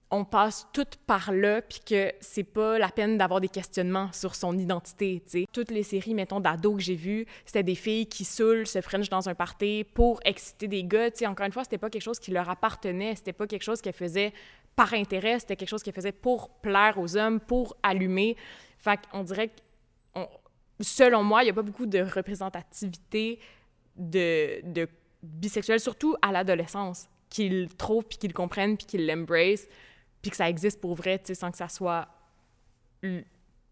on 0.09 0.23
passe 0.23 0.67
toutes 0.71 0.95
par 1.05 1.33
là, 1.33 1.61
puis 1.61 1.79
que 1.85 2.13
c'est 2.21 2.43
pas 2.43 2.79
la 2.79 2.89
peine 2.89 3.17
d'avoir 3.17 3.41
des 3.41 3.49
questionnements 3.49 4.09
sur 4.13 4.35
son 4.35 4.57
identité. 4.57 5.21
Toutes 5.51 5.69
les 5.69 5.83
séries, 5.83 6.13
mettons, 6.13 6.39
d'ados 6.39 6.77
que 6.77 6.81
j'ai 6.81 6.95
vues, 6.95 7.25
c'était 7.45 7.63
des 7.63 7.75
filles 7.75 8.07
qui 8.07 8.23
saoulent, 8.23 8.65
se 8.65 8.79
frenchent 8.79 9.09
dans 9.09 9.27
un 9.27 9.35
party 9.35 9.85
pour 9.93 10.21
exciter 10.23 10.69
des 10.69 10.85
gars, 10.85 11.11
tu. 11.11 11.25
Encore 11.25 11.45
une 11.45 11.51
fois, 11.51 11.65
c'était 11.65 11.77
pas 11.77 11.89
quelque 11.89 12.03
chose 12.03 12.19
qui 12.19 12.31
leur 12.31 12.49
appartenait, 12.49 13.15
c'était 13.15 13.33
pas 13.33 13.47
quelque 13.47 13.63
chose 13.63 13.81
qu'elles 13.81 13.93
faisaient 13.93 14.33
par 14.77 14.93
intérêt, 14.93 15.39
c'était 15.39 15.57
quelque 15.57 15.69
chose 15.69 15.83
qu'elles 15.83 15.93
faisaient 15.93 16.13
pour 16.13 16.49
plaire 16.49 16.97
aux 16.97 17.17
hommes, 17.17 17.41
pour 17.41 17.75
allumer. 17.83 18.37
Fait 18.77 18.99
qu'on 19.11 19.23
dirait 19.23 19.49
que, 19.49 20.19
selon 20.79 21.23
moi, 21.23 21.43
il 21.43 21.47
y 21.47 21.49
a 21.49 21.53
pas 21.53 21.63
beaucoup 21.63 21.85
de 21.85 21.99
représentativité 21.99 23.39
de, 23.97 24.61
de 24.63 24.87
bisexuels, 25.21 25.81
surtout 25.81 26.15
à 26.21 26.31
l'adolescence, 26.31 27.09
qu'ils 27.29 27.67
trouvent, 27.75 28.05
puis 28.05 28.17
qu'ils 28.17 28.33
comprennent, 28.33 28.77
puis 28.77 28.85
qu'ils 28.85 29.05
l'embrace 29.05 29.67
que 30.29 30.37
ça 30.37 30.49
existe 30.49 30.79
pour 30.81 30.95
vrai, 30.95 31.19
tu 31.19 31.27
sais, 31.27 31.35
sans 31.35 31.51
que 31.51 31.57
ça 31.57 31.69
soit 31.69 32.07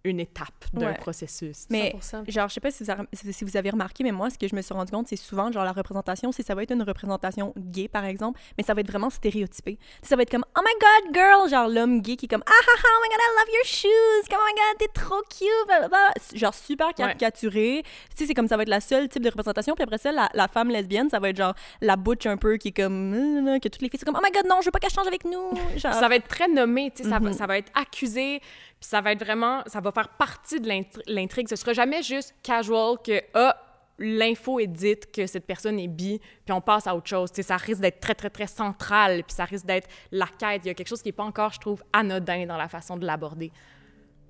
une 0.06 0.20
étape 0.20 0.48
d'un 0.74 0.88
Ouais. 0.88 0.94
processus. 0.98 1.66
Mais 1.70 1.94
100%. 2.00 2.24
genre, 2.32 2.48
je 2.48 2.54
sais 2.54 2.60
pas 2.62 2.72
si 2.72 2.84
vous, 2.84 2.90
avez, 2.92 3.04
si 3.14 3.44
vous 3.44 3.58
avez 3.58 3.70
remarqué, 3.70 4.04
mais 4.04 4.12
moi, 4.12 4.30
ce 4.30 4.38
que 4.38 4.48
je 4.48 4.56
me 4.56 4.62
suis 4.62 4.74
rendu 4.74 4.92
compte, 4.92 5.08
c'est 5.08 5.16
souvent, 5.16 5.52
genre, 5.52 5.66
la 5.66 5.72
représentation, 5.74 6.32
c'est 6.32 6.44
ça 6.44 6.56
va 6.56 6.64
être 6.64 6.72
une 6.72 6.84
représentation 6.84 7.54
gay, 7.58 7.88
par 7.88 8.06
exemple, 8.06 8.40
mais 8.58 8.64
ça 8.64 8.74
va 8.74 8.82
être 8.82 8.90
vraiment 8.90 9.10
stéréotypé. 9.10 9.78
Ça 10.02 10.16
va 10.16 10.22
être 10.22 10.32
comme, 10.32 10.46
oh 10.58 10.62
my 10.64 10.74
god, 10.80 11.14
girl, 11.16 11.50
genre, 11.50 11.68
l'homme 11.68 12.02
gay 12.02 12.16
qui 12.16 12.26
est 12.26 12.30
comme, 12.30 12.44
ah 12.46 12.52
ah 12.52 12.72
ah, 12.78 12.82
oh 12.84 13.00
my 13.04 13.10
god, 13.10 13.20
I 13.20 13.40
love 13.40 13.54
your 13.54 13.66
shoes, 13.66 14.30
comme, 14.30 14.40
oh 14.42 14.48
my 14.48 14.54
god, 14.54 14.78
t'es 14.80 15.02
trop 15.02 15.22
cute, 15.30 15.68
blablabla. 15.68 16.14
Genre, 16.34 16.54
super 16.54 16.94
caricaturé. 16.94 17.84
Tu 17.84 17.90
sais, 18.16 18.26
c'est 18.28 18.34
comme 18.34 18.48
ça 18.48 18.58
va 18.58 18.64
être 18.64 18.70
la 18.70 18.82
seule 18.82 19.08
type 19.10 19.24
de 19.24 19.30
représentation. 19.30 19.74
Puis 19.76 19.84
après 19.84 19.98
ça, 19.98 20.12
la, 20.12 20.30
la 20.34 20.48
femme 20.48 20.70
lesbienne, 20.70 21.10
ça 21.10 21.20
va 21.20 21.30
être 21.30 21.38
genre 21.38 21.54
la 21.82 21.96
butch 21.96 22.26
un 22.26 22.38
peu 22.38 22.58
qui 22.58 22.70
est 22.70 22.72
comme, 22.72 23.14
euh, 23.48 23.60
que 23.60 23.68
toutes 23.68 23.82
les 23.82 23.90
filles, 23.90 24.00
c'est 24.00 24.06
comme, 24.06 24.18
oh 24.18 24.24
my 24.24 24.32
god, 24.32 24.46
non, 24.50 24.58
je 24.62 24.66
veux 24.66 24.72
pas 24.72 24.80
qu'elle 24.80 24.92
change 24.92 25.08
avec 25.08 25.26
nous. 25.26 25.52
Genre, 25.78 25.94
Ça 26.06 26.08
va 26.08 26.16
être 26.16 26.28
très 26.28 26.48
nommé, 26.48 26.92
tu 26.96 27.04
sais, 27.04 27.10
ça, 27.10 27.20
va, 27.20 27.30
Mhm. 27.30 27.34
ça 27.34 27.48
va 27.48 27.58
être 27.58 27.72
accusé, 27.74 28.40
puis 28.40 28.90
ça 28.90 29.02
va 29.02 29.12
être 29.14 29.24
vraiment, 29.24 29.64
ça 29.66 29.80
va 29.80 29.92
faire 29.96 30.10
partie 30.10 30.60
de 30.60 30.68
l'intri- 30.68 31.02
l'intrigue. 31.08 31.48
Ce 31.50 31.56
sera 31.56 31.74
jamais 31.74 32.04
juste 32.04 32.36
casual 32.44 32.98
que, 33.04 33.20
ah, 33.34 33.56
l'info 33.98 34.60
est 34.60 34.68
dite 34.68 35.10
que 35.12 35.26
cette 35.26 35.46
personne 35.46 35.80
est 35.80 35.88
bi, 35.88 36.20
puis 36.46 36.52
on 36.54 36.60
passe 36.62 36.86
à 36.86 36.96
autre 36.96 37.08
chose. 37.08 37.32
Tu 37.32 37.38
sais, 37.38 37.44
ça 37.48 37.56
risque 37.58 37.80
d'être 37.82 38.00
très, 38.02 38.14
très, 38.14 38.30
très 38.30 38.48
central, 38.48 39.24
puis 39.24 39.34
ça 39.34 39.46
risque 39.46 39.66
d'être 39.66 39.88
la 40.12 40.28
quête. 40.28 40.62
Il 40.66 40.68
y 40.68 40.70
a 40.70 40.74
quelque 40.74 40.90
chose 40.90 41.02
qui 41.02 41.08
n'est 41.08 41.14
pas 41.14 41.24
encore, 41.24 41.54
je 41.54 41.60
trouve, 41.60 41.82
anodin 41.94 42.46
dans 42.46 42.58
la 42.58 42.68
façon 42.68 42.98
de 42.98 43.06
l'aborder. 43.06 43.52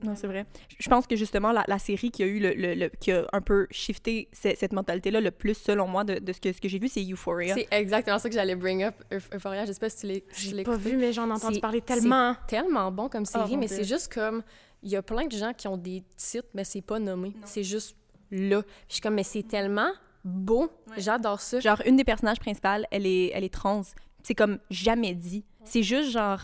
Non, 0.03 0.13
c'est 0.15 0.27
vrai. 0.27 0.45
Je 0.77 0.87
pense 0.89 1.07
que 1.07 1.15
justement, 1.15 1.51
la, 1.53 1.63
la 1.67 1.79
série 1.79 2.11
qui 2.11 2.21
a 2.21 2.25
eu 2.27 2.39
le, 2.39 2.53
le- 2.53 2.73
le- 2.75 2.89
qui 2.99 3.11
a 3.13 3.25
un 3.31 3.41
peu 3.41 3.65
shifté 3.71 4.27
ce- 4.33 4.53
cette 4.55 4.73
mentalité-là 4.73 5.21
le 5.21 5.31
plus, 5.31 5.55
selon 5.57 5.87
moi, 5.87 6.03
de, 6.03 6.19
de 6.19 6.33
ce 6.33 6.41
que, 6.41 6.51
ce 6.51 6.59
que 6.61 6.67
j'ai 6.67 6.77
vu, 6.79 6.89
c'est 6.89 7.01
Euphoria. 7.09 7.55
C'est 7.55 7.67
exactement 7.71 8.19
ça 8.19 8.27
que 8.29 8.35
j'allais 8.35 8.55
bring 8.55 8.83
up, 8.83 8.93
Euph- 9.09 9.33
Euphoria. 9.33 9.65
Je 9.65 9.71
sais 9.71 9.79
pas 9.79 9.89
si 9.89 9.97
tu 10.01 10.07
l'as- 10.07 10.19
si 10.31 10.51
pas 10.53 10.61
écouté. 10.73 10.77
vu, 10.91 10.97
mais 10.97 11.13
j'en 11.13 11.29
ai 11.29 11.31
entendu 11.31 11.59
parler 11.61 11.81
c'est 11.87 11.95
tellement. 11.95 12.35
tellement 12.45 12.91
bon 12.91 13.07
comme 13.09 13.25
série, 13.25 13.53
mon 13.53 13.57
mais 13.61 13.67
c'est 13.67 13.85
juste 13.85 14.13
comme... 14.13 14.43
Il 14.85 14.91
y 14.91 14.95
a 14.95 15.01
plein 15.01 15.25
de 15.25 15.35
gens 15.35 15.51
qui 15.51 15.67
ont 15.67 15.77
des 15.77 16.03
titres, 16.15 16.47
mais 16.53 16.63
c'est 16.63 16.81
pas 16.81 16.99
nommé. 16.99 17.33
C'est 17.43 17.63
juste 17.63 17.97
là. 18.31 18.61
Puis 18.61 18.71
je 18.87 18.93
suis 18.93 19.01
comme, 19.01 19.15
mais 19.15 19.23
c'est 19.23 19.43
tellement 19.43 19.89
beau. 20.23 20.69
J'adore 20.95 21.41
ça. 21.41 21.59
Genre, 21.59 21.81
une 21.85 21.97
des 21.97 22.03
personnages 22.03 22.39
principales, 22.39 22.85
elle 22.91 23.05
est, 23.05 23.31
elle 23.33 23.43
est 23.43 23.53
trans. 23.53 23.81
C'est 24.23 24.35
comme 24.35 24.59
jamais 24.69 25.13
dit. 25.13 25.43
C'est 25.63 25.83
juste 25.83 26.11
genre, 26.11 26.39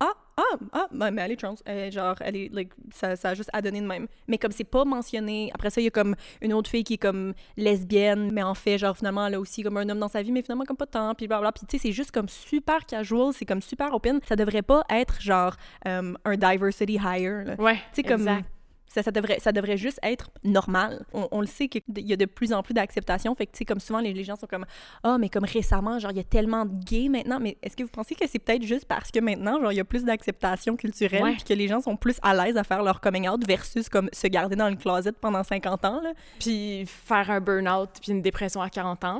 ah, 0.00 0.12
ah, 0.38 0.56
ah, 0.72 0.86
ben, 0.90 1.10
mais 1.10 1.22
elle 1.22 1.32
est 1.32 1.36
trans. 1.36 1.54
Elle 1.66 1.78
est 1.78 1.90
genre, 1.90 2.16
elle 2.20 2.34
est, 2.34 2.48
like, 2.52 2.70
ça, 2.92 3.16
ça 3.16 3.30
a 3.30 3.34
juste 3.34 3.50
à 3.52 3.60
donner 3.60 3.80
de 3.82 3.86
même. 3.86 4.06
Mais 4.26 4.38
comme 4.38 4.52
c'est 4.52 4.64
pas 4.64 4.84
mentionné, 4.86 5.50
après 5.54 5.68
ça, 5.68 5.80
il 5.80 5.84
y 5.84 5.88
a 5.88 5.90
comme 5.90 6.16
une 6.40 6.54
autre 6.54 6.70
fille 6.70 6.84
qui 6.84 6.94
est 6.94 6.98
comme 6.98 7.34
lesbienne, 7.56 8.30
mais 8.32 8.42
en 8.42 8.54
fait, 8.54 8.78
genre, 8.78 8.96
finalement, 8.96 9.26
elle 9.26 9.34
a 9.34 9.40
aussi 9.40 9.62
comme 9.62 9.76
un 9.76 9.88
homme 9.88 9.98
dans 9.98 10.08
sa 10.08 10.22
vie, 10.22 10.32
mais 10.32 10.42
finalement, 10.42 10.64
comme 10.64 10.78
pas 10.78 10.86
tant, 10.86 11.14
puis 11.14 11.26
blablabla. 11.26 11.52
Puis 11.52 11.66
tu 11.66 11.76
sais, 11.76 11.88
c'est 11.88 11.92
juste 11.92 12.12
comme 12.12 12.28
super 12.28 12.86
casual, 12.86 13.32
c'est 13.34 13.44
comme 13.44 13.60
super 13.60 13.92
open. 13.92 14.20
Ça 14.26 14.36
devrait 14.36 14.62
pas 14.62 14.82
être 14.88 15.20
genre 15.20 15.54
euh, 15.86 16.14
un 16.24 16.36
diversity 16.36 16.94
hire, 16.94 17.44
là. 17.44 17.54
Ouais, 17.58 17.74
Tu 17.74 17.80
sais, 17.96 18.02
comme. 18.02 18.20
exact. 18.20 18.46
Ça, 18.92 19.04
ça, 19.04 19.12
devrait, 19.12 19.38
ça 19.38 19.52
devrait 19.52 19.76
juste 19.76 20.00
être 20.02 20.30
normal. 20.42 21.04
On, 21.12 21.28
on 21.30 21.40
le 21.40 21.46
sait 21.46 21.68
qu'il 21.68 21.82
y 21.96 22.12
a 22.12 22.16
de 22.16 22.24
plus 22.24 22.52
en 22.52 22.62
plus 22.64 22.74
d'acceptation. 22.74 23.32
Fait 23.36 23.46
que, 23.46 23.52
tu 23.52 23.58
sais, 23.58 23.64
comme 23.64 23.78
souvent, 23.78 24.00
les, 24.00 24.12
les 24.12 24.24
gens 24.24 24.34
sont 24.34 24.48
comme 24.48 24.66
Ah, 25.04 25.16
mais 25.16 25.28
comme 25.28 25.44
récemment, 25.44 25.98
genre, 26.00 26.10
il 26.10 26.16
y 26.16 26.20
a 26.20 26.24
tellement 26.24 26.64
de 26.66 26.72
gays 26.84 27.08
maintenant. 27.08 27.38
Mais 27.40 27.56
est-ce 27.62 27.76
que 27.76 27.84
vous 27.84 27.88
pensez 27.88 28.16
que 28.16 28.26
c'est 28.26 28.40
peut-être 28.40 28.64
juste 28.64 28.86
parce 28.86 29.10
que 29.12 29.20
maintenant, 29.20 29.60
genre, 29.60 29.70
il 29.72 29.76
y 29.76 29.80
a 29.80 29.84
plus 29.84 30.02
d'acceptation 30.04 30.76
culturelle 30.76 31.22
Ouais. 31.22 31.34
puis 31.34 31.44
que 31.44 31.54
les 31.54 31.68
gens 31.68 31.80
sont 31.80 31.96
plus 31.96 32.16
à 32.22 32.34
l'aise 32.34 32.56
à 32.56 32.64
faire 32.64 32.82
leur 32.82 33.00
coming 33.00 33.28
out 33.28 33.46
versus 33.46 33.88
comme 33.88 34.08
se 34.12 34.26
garder 34.26 34.56
dans 34.56 34.68
le 34.68 34.74
closet 34.76 35.12
pendant 35.12 35.44
50 35.44 35.84
ans, 35.84 36.00
là? 36.02 36.12
Puis 36.40 36.84
faire 36.86 37.30
un 37.30 37.40
burn-out, 37.40 37.90
puis 38.02 38.10
une 38.12 38.22
dépression 38.22 38.60
à 38.60 38.70
40 38.70 39.04
ans. 39.04 39.18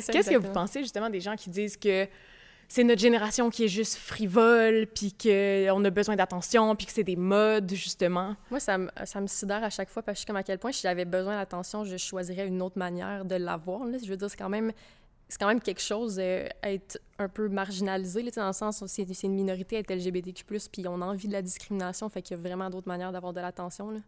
ça, 0.00 0.12
Qu'est-ce 0.12 0.30
que 0.30 0.36
vous 0.36 0.52
pensez 0.52 0.80
justement 0.80 1.08
des 1.08 1.20
gens 1.20 1.36
qui 1.36 1.48
disent 1.48 1.76
que 1.78 2.06
c'est 2.72 2.84
notre 2.84 3.00
génération 3.00 3.50
qui 3.50 3.64
est 3.64 3.68
juste 3.68 3.96
frivole, 3.96 4.86
puis 4.94 5.12
qu'on 5.12 5.84
a 5.84 5.90
besoin 5.90 6.14
d'attention, 6.14 6.76
puis 6.76 6.86
que 6.86 6.92
c'est 6.92 7.02
des 7.02 7.16
modes, 7.16 7.72
justement? 7.74 8.36
Moi, 8.48 8.60
ça 8.60 8.78
me, 8.78 8.88
ça 9.04 9.20
me 9.20 9.26
sidère 9.26 9.64
à 9.64 9.70
chaque 9.70 9.90
fois 9.90 10.04
parce 10.04 10.14
que 10.14 10.18
je 10.18 10.20
suis 10.20 10.26
comme 10.26 10.36
à 10.36 10.44
quel 10.44 10.58
point 10.60 10.70
si 10.70 10.82
j'avais 10.82 11.04
besoin 11.04 11.36
d'attention, 11.36 11.84
je 11.84 11.96
choisirais 11.96 12.46
une 12.46 12.62
autre 12.62 12.78
manière 12.78 13.24
de 13.24 13.34
l'avoir. 13.34 13.86
là. 13.86 13.98
Je 14.00 14.08
veux 14.08 14.16
dire, 14.16 14.30
c'est 14.30 14.36
quand 14.36 14.48
même 14.48 14.72
c'est 15.28 15.38
quand 15.38 15.48
même 15.48 15.60
quelque 15.60 15.80
chose 15.80 16.18
euh, 16.20 16.46
être 16.62 17.00
un 17.18 17.28
peu 17.28 17.48
marginalisé, 17.48 18.22
là, 18.22 18.30
dans 18.36 18.46
le 18.46 18.52
sens 18.52 18.82
où 18.82 18.86
c'est 18.86 19.04
c'est 19.12 19.26
une 19.26 19.34
minorité 19.34 19.76
être 19.76 19.92
LGBTQ+, 19.92 20.44
puis 20.70 20.86
on 20.86 21.02
a 21.02 21.06
envie 21.06 21.26
de 21.26 21.32
la 21.32 21.42
discrimination, 21.42 22.08
fait 22.08 22.22
qu'il 22.22 22.36
y 22.36 22.40
a 22.40 22.42
vraiment 22.42 22.70
d'autres 22.70 22.88
manières 22.88 23.10
d'avoir 23.10 23.32
de 23.32 23.40
l'attention. 23.40 23.90
là. 23.90 23.98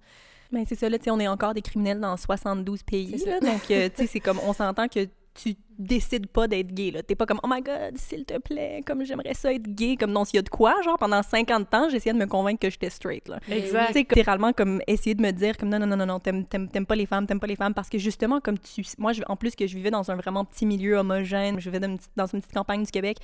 Mais 0.53 0.65
c'est 0.69 0.77
ça, 0.77 0.89
là, 0.89 0.99
tu 0.99 1.05
sais, 1.05 1.11
on 1.11 1.19
est 1.19 1.27
encore 1.29 1.55
des 1.55 1.63
criminels 1.63 1.99
dans 1.99 2.17
72 2.17 2.85
pays, 2.85 3.19
C'est 3.19 3.25
ça. 3.25 3.31
là, 3.31 3.41
donc, 3.41 3.71
euh, 3.73 3.89
tu 3.89 4.03
sais, 4.03 4.07
c'est 4.07 4.21
comme, 4.21 4.39
on 4.45 4.53
s'entend 4.53 4.87
que 4.87 5.09
tu 5.35 5.57
décides 5.83 6.27
pas 6.27 6.49
d'être 6.49 6.73
gay. 6.73 6.93
T'es 7.07 7.15
pas 7.15 7.27
comme, 7.27 7.41
oh 7.43 7.49
my 7.49 7.61
god, 7.61 7.97
s'il 7.97 8.25
te 8.25 8.39
plaît, 8.39 8.83
comme 8.87 9.05
j'aimerais 9.05 9.35
ça 9.35 9.53
être 9.53 9.69
gay, 9.75 9.97
comme 9.97 10.13
non, 10.13 10.25
s'il 10.25 10.37
y 10.37 10.39
a 10.39 10.43
de 10.43 10.49
quoi, 10.49 10.81
genre, 10.83 10.99
pendant 10.99 11.23
50 11.23 11.75
ans, 11.75 11.89
j'essayais 11.89 12.13
de 12.13 12.19
me 12.19 12.27
convaincre 12.27 12.61
que 12.61 12.71
j'étais 12.71 12.91
straight, 12.91 13.29
là. 13.29 13.39
Exact. 13.51 13.93
Comme, 13.93 13.97
littéralement, 13.97 14.53
comme, 14.53 14.81
essayer 14.87 15.15
de 15.15 15.23
me 15.23 15.31
dire, 15.31 15.57
comme, 15.57 15.69
non, 15.69 15.79
non, 15.79 15.87
non, 15.87 15.97
non, 15.97 16.07
non, 16.07 16.21
t'aimes, 16.21 16.87
pas 16.87 16.97
les 16.97 17.07
femmes, 17.07 17.27
t'aimes 17.27 17.41
pas 17.41 17.47
les 17.47 17.57
femmes, 17.57 17.75
parce 17.75 17.89
que 17.89 17.99
justement, 17.99 18.41
comme 18.41 18.59
tu, 18.59 18.83
moi, 18.99 19.13
je, 19.13 19.23
en 19.29 19.37
plus 19.37 19.55
que 19.55 19.67
je 19.67 19.77
vivais 19.77 19.91
dans 19.91 20.11
un 20.11 20.17
vraiment 20.17 20.45
petit 20.45 20.67
milieu 20.67 20.97
homogène, 20.97 21.61
je 21.61 21.71
vivais 21.71 21.81
dans 21.81 21.89
une 21.89 21.99
petite, 21.99 22.13
dans 22.17 22.27
une 22.27 22.41
petite 22.41 22.55
campagne 22.55 22.85
du 22.85 22.91
Québec, 22.91 23.19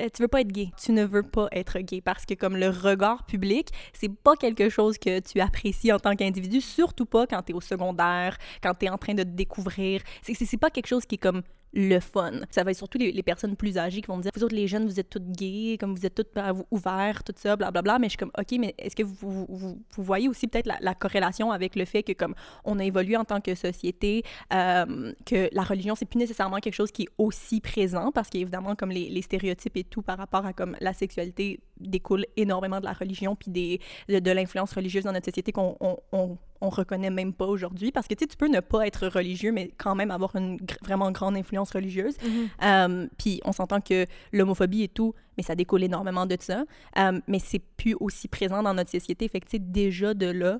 euh, 0.00 0.08
tu 0.12 0.22
veux 0.22 0.28
pas 0.28 0.40
être 0.40 0.52
gay. 0.52 0.70
Tu 0.82 0.92
ne 0.92 1.04
veux 1.04 1.22
pas 1.22 1.48
être 1.52 1.78
gay 1.78 2.00
parce 2.00 2.26
que 2.26 2.34
comme 2.34 2.56
le 2.56 2.68
regard 2.68 3.24
public, 3.26 3.68
c'est 3.92 4.12
pas 4.12 4.36
quelque 4.36 4.68
chose 4.68 4.98
que 4.98 5.20
tu 5.20 5.40
apprécies 5.40 5.92
en 5.92 5.98
tant 5.98 6.16
qu'individu, 6.16 6.60
surtout 6.60 7.06
pas 7.06 7.26
quand 7.26 7.42
tu 7.42 7.52
es 7.52 7.54
au 7.54 7.60
secondaire, 7.60 8.36
quand 8.62 8.74
tu 8.74 8.86
es 8.86 8.88
en 8.88 8.98
train 8.98 9.14
de 9.14 9.22
te 9.22 9.28
découvrir. 9.28 10.02
C'est 10.22 10.34
c'est 10.34 10.46
c'est 10.46 10.56
pas 10.56 10.70
quelque 10.70 10.86
chose 10.86 11.06
qui 11.06 11.16
est 11.16 11.18
comme 11.18 11.42
le 11.74 11.98
fun. 11.98 12.32
Ça 12.50 12.62
va 12.62 12.70
être 12.70 12.76
surtout 12.76 12.98
les, 12.98 13.22
personnes 13.22 13.56
plus 13.56 13.78
âgées 13.78 14.00
qui 14.00 14.06
vont 14.06 14.18
dire 14.18 14.30
vous 14.34 14.44
autres 14.44 14.54
les 14.54 14.68
jeunes 14.68 14.86
vous 14.86 15.00
êtes 15.00 15.10
toutes 15.10 15.30
gays, 15.30 15.76
comme 15.78 15.94
vous 15.94 16.06
êtes 16.06 16.14
toutes 16.14 16.36
euh, 16.36 16.52
ouverts, 16.70 17.24
tout 17.24 17.32
ça 17.36 17.56
blablabla, 17.56 17.98
mais 17.98 18.06
je 18.06 18.10
suis 18.10 18.18
comme 18.18 18.30
OK, 18.38 18.54
mais 18.58 18.74
est-ce 18.78 18.94
que 18.94 19.02
vous, 19.02 19.46
vous, 19.48 19.78
voyez 19.96 20.28
aussi 20.28 20.46
peut-être 20.46 20.66
la, 20.66 20.76
la 20.80 20.94
corrélation 20.94 21.50
avec 21.50 21.74
le 21.74 21.84
fait 21.84 22.02
que 22.02 22.12
comme 22.12 22.34
on 22.64 22.78
a 22.78 22.84
évolué 22.84 23.16
en 23.16 23.24
tant 23.24 23.40
que 23.40 23.54
société, 23.54 24.22
euh, 24.52 25.12
que 25.26 25.48
la 25.52 25.62
religion, 25.62 25.94
c'est 25.94 26.04
plus 26.04 26.18
nécessairement 26.18 26.58
quelque 26.58 26.74
chose 26.74 26.92
qui 26.92 27.02
est 27.02 27.08
aussi 27.18 27.60
présent 27.60 28.12
parce 28.12 28.28
qu'évidemment, 28.28 28.76
comme 28.76 28.90
les, 28.90 29.08
les 29.08 29.22
stéréotypes 29.22 29.76
et 29.76 29.84
tout 29.84 30.02
par 30.02 30.18
rapport 30.18 30.46
à 30.46 30.52
comme 30.52 30.76
la 30.80 30.92
sexualité 30.92 31.60
découle 31.88 32.26
énormément 32.36 32.80
de 32.80 32.84
la 32.84 32.92
religion 32.92 33.36
puis 33.36 33.50
des, 33.50 33.80
de, 34.08 34.18
de 34.18 34.30
l'influence 34.30 34.72
religieuse 34.72 35.04
dans 35.04 35.12
notre 35.12 35.26
société 35.26 35.52
qu'on 35.52 35.76
on, 35.80 35.96
on, 36.12 36.38
on 36.60 36.68
reconnaît 36.70 37.10
même 37.10 37.32
pas 37.32 37.46
aujourd'hui 37.46 37.92
parce 37.92 38.06
que 38.06 38.14
tu 38.14 38.24
sais, 38.24 38.26
tu 38.26 38.36
peux 38.36 38.48
ne 38.48 38.60
pas 38.60 38.86
être 38.86 39.06
religieux 39.08 39.52
mais 39.52 39.70
quand 39.76 39.94
même 39.94 40.10
avoir 40.10 40.34
une 40.36 40.56
gr- 40.56 40.78
vraiment 40.82 41.10
grande 41.10 41.36
influence 41.36 41.70
religieuse. 41.70 42.16
Euh, 42.62 43.06
puis 43.18 43.40
on 43.44 43.52
s'entend 43.52 43.80
que 43.80 44.06
l'homophobie 44.32 44.82
et 44.82 44.88
tout, 44.88 45.14
mais 45.36 45.42
ça 45.42 45.54
découle 45.54 45.82
énormément 45.82 46.26
de 46.26 46.36
ça. 46.40 46.64
Euh, 46.98 47.20
mais 47.28 47.38
c'est 47.38 47.58
plus 47.58 47.94
aussi 48.00 48.28
présent 48.28 48.62
dans 48.62 48.74
notre 48.74 48.90
société. 48.90 49.28
Fait 49.28 49.40
que 49.40 49.56
déjà 49.56 50.14
de 50.14 50.26
là, 50.26 50.58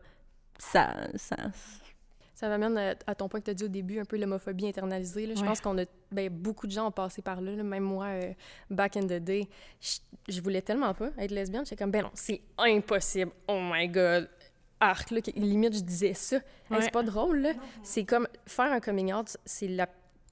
ça, 0.58 0.94
ça, 1.16 1.36
Ça 2.34 2.48
m'amène 2.48 2.76
à, 2.76 2.94
à 3.06 3.14
ton 3.14 3.28
point 3.28 3.38
que 3.40 3.44
tu 3.44 3.50
as 3.52 3.54
dit 3.54 3.64
au 3.64 3.68
début, 3.68 4.00
un 4.00 4.04
peu 4.04 4.16
l'homophobie 4.16 4.66
internalisée. 4.66 5.26
là. 5.26 5.34
Je 5.34 5.40
Ouais. 5.40 5.46
pense 5.46 5.60
qu'on 5.60 5.78
a... 5.78 5.84
Ben, 6.10 6.28
beaucoup 6.28 6.66
de 6.66 6.72
gens 6.72 6.88
ont 6.88 6.92
passé 6.92 7.22
par 7.22 7.40
là. 7.40 7.52
là. 7.54 7.62
Même 7.62 7.84
moi, 7.84 8.06
euh, 8.06 8.32
back 8.70 8.96
in 8.96 9.02
the 9.06 9.22
day, 9.22 9.48
je, 9.80 9.98
je 10.28 10.40
voulais 10.40 10.60
tellement 10.62 10.92
pas 10.94 11.10
être 11.18 11.30
lesbienne. 11.30 11.64
J'étais 11.64 11.76
comme, 11.82 11.92
ben 11.92 12.02
non, 12.02 12.10
c'est 12.14 12.40
impossible. 12.58 13.30
Oh 13.48 13.60
my 13.62 13.88
God. 13.88 14.28
Arc, 14.80 15.10
là, 15.12 15.20
limite, 15.36 15.76
je 15.76 15.80
disais 15.82 16.14
ça. 16.14 16.36
Hey, 16.36 16.42
Ouais. 16.72 16.82
c'est 16.82 16.90
pas 16.92 17.02
drôle, 17.04 17.38
là. 17.38 17.52
C'est 17.82 18.04
comme... 18.04 18.26
Faire 18.46 18.72
un 18.72 18.80
coming 18.80 19.12
out, 19.14 19.36
c'est 19.44 19.68
la... 19.68 19.88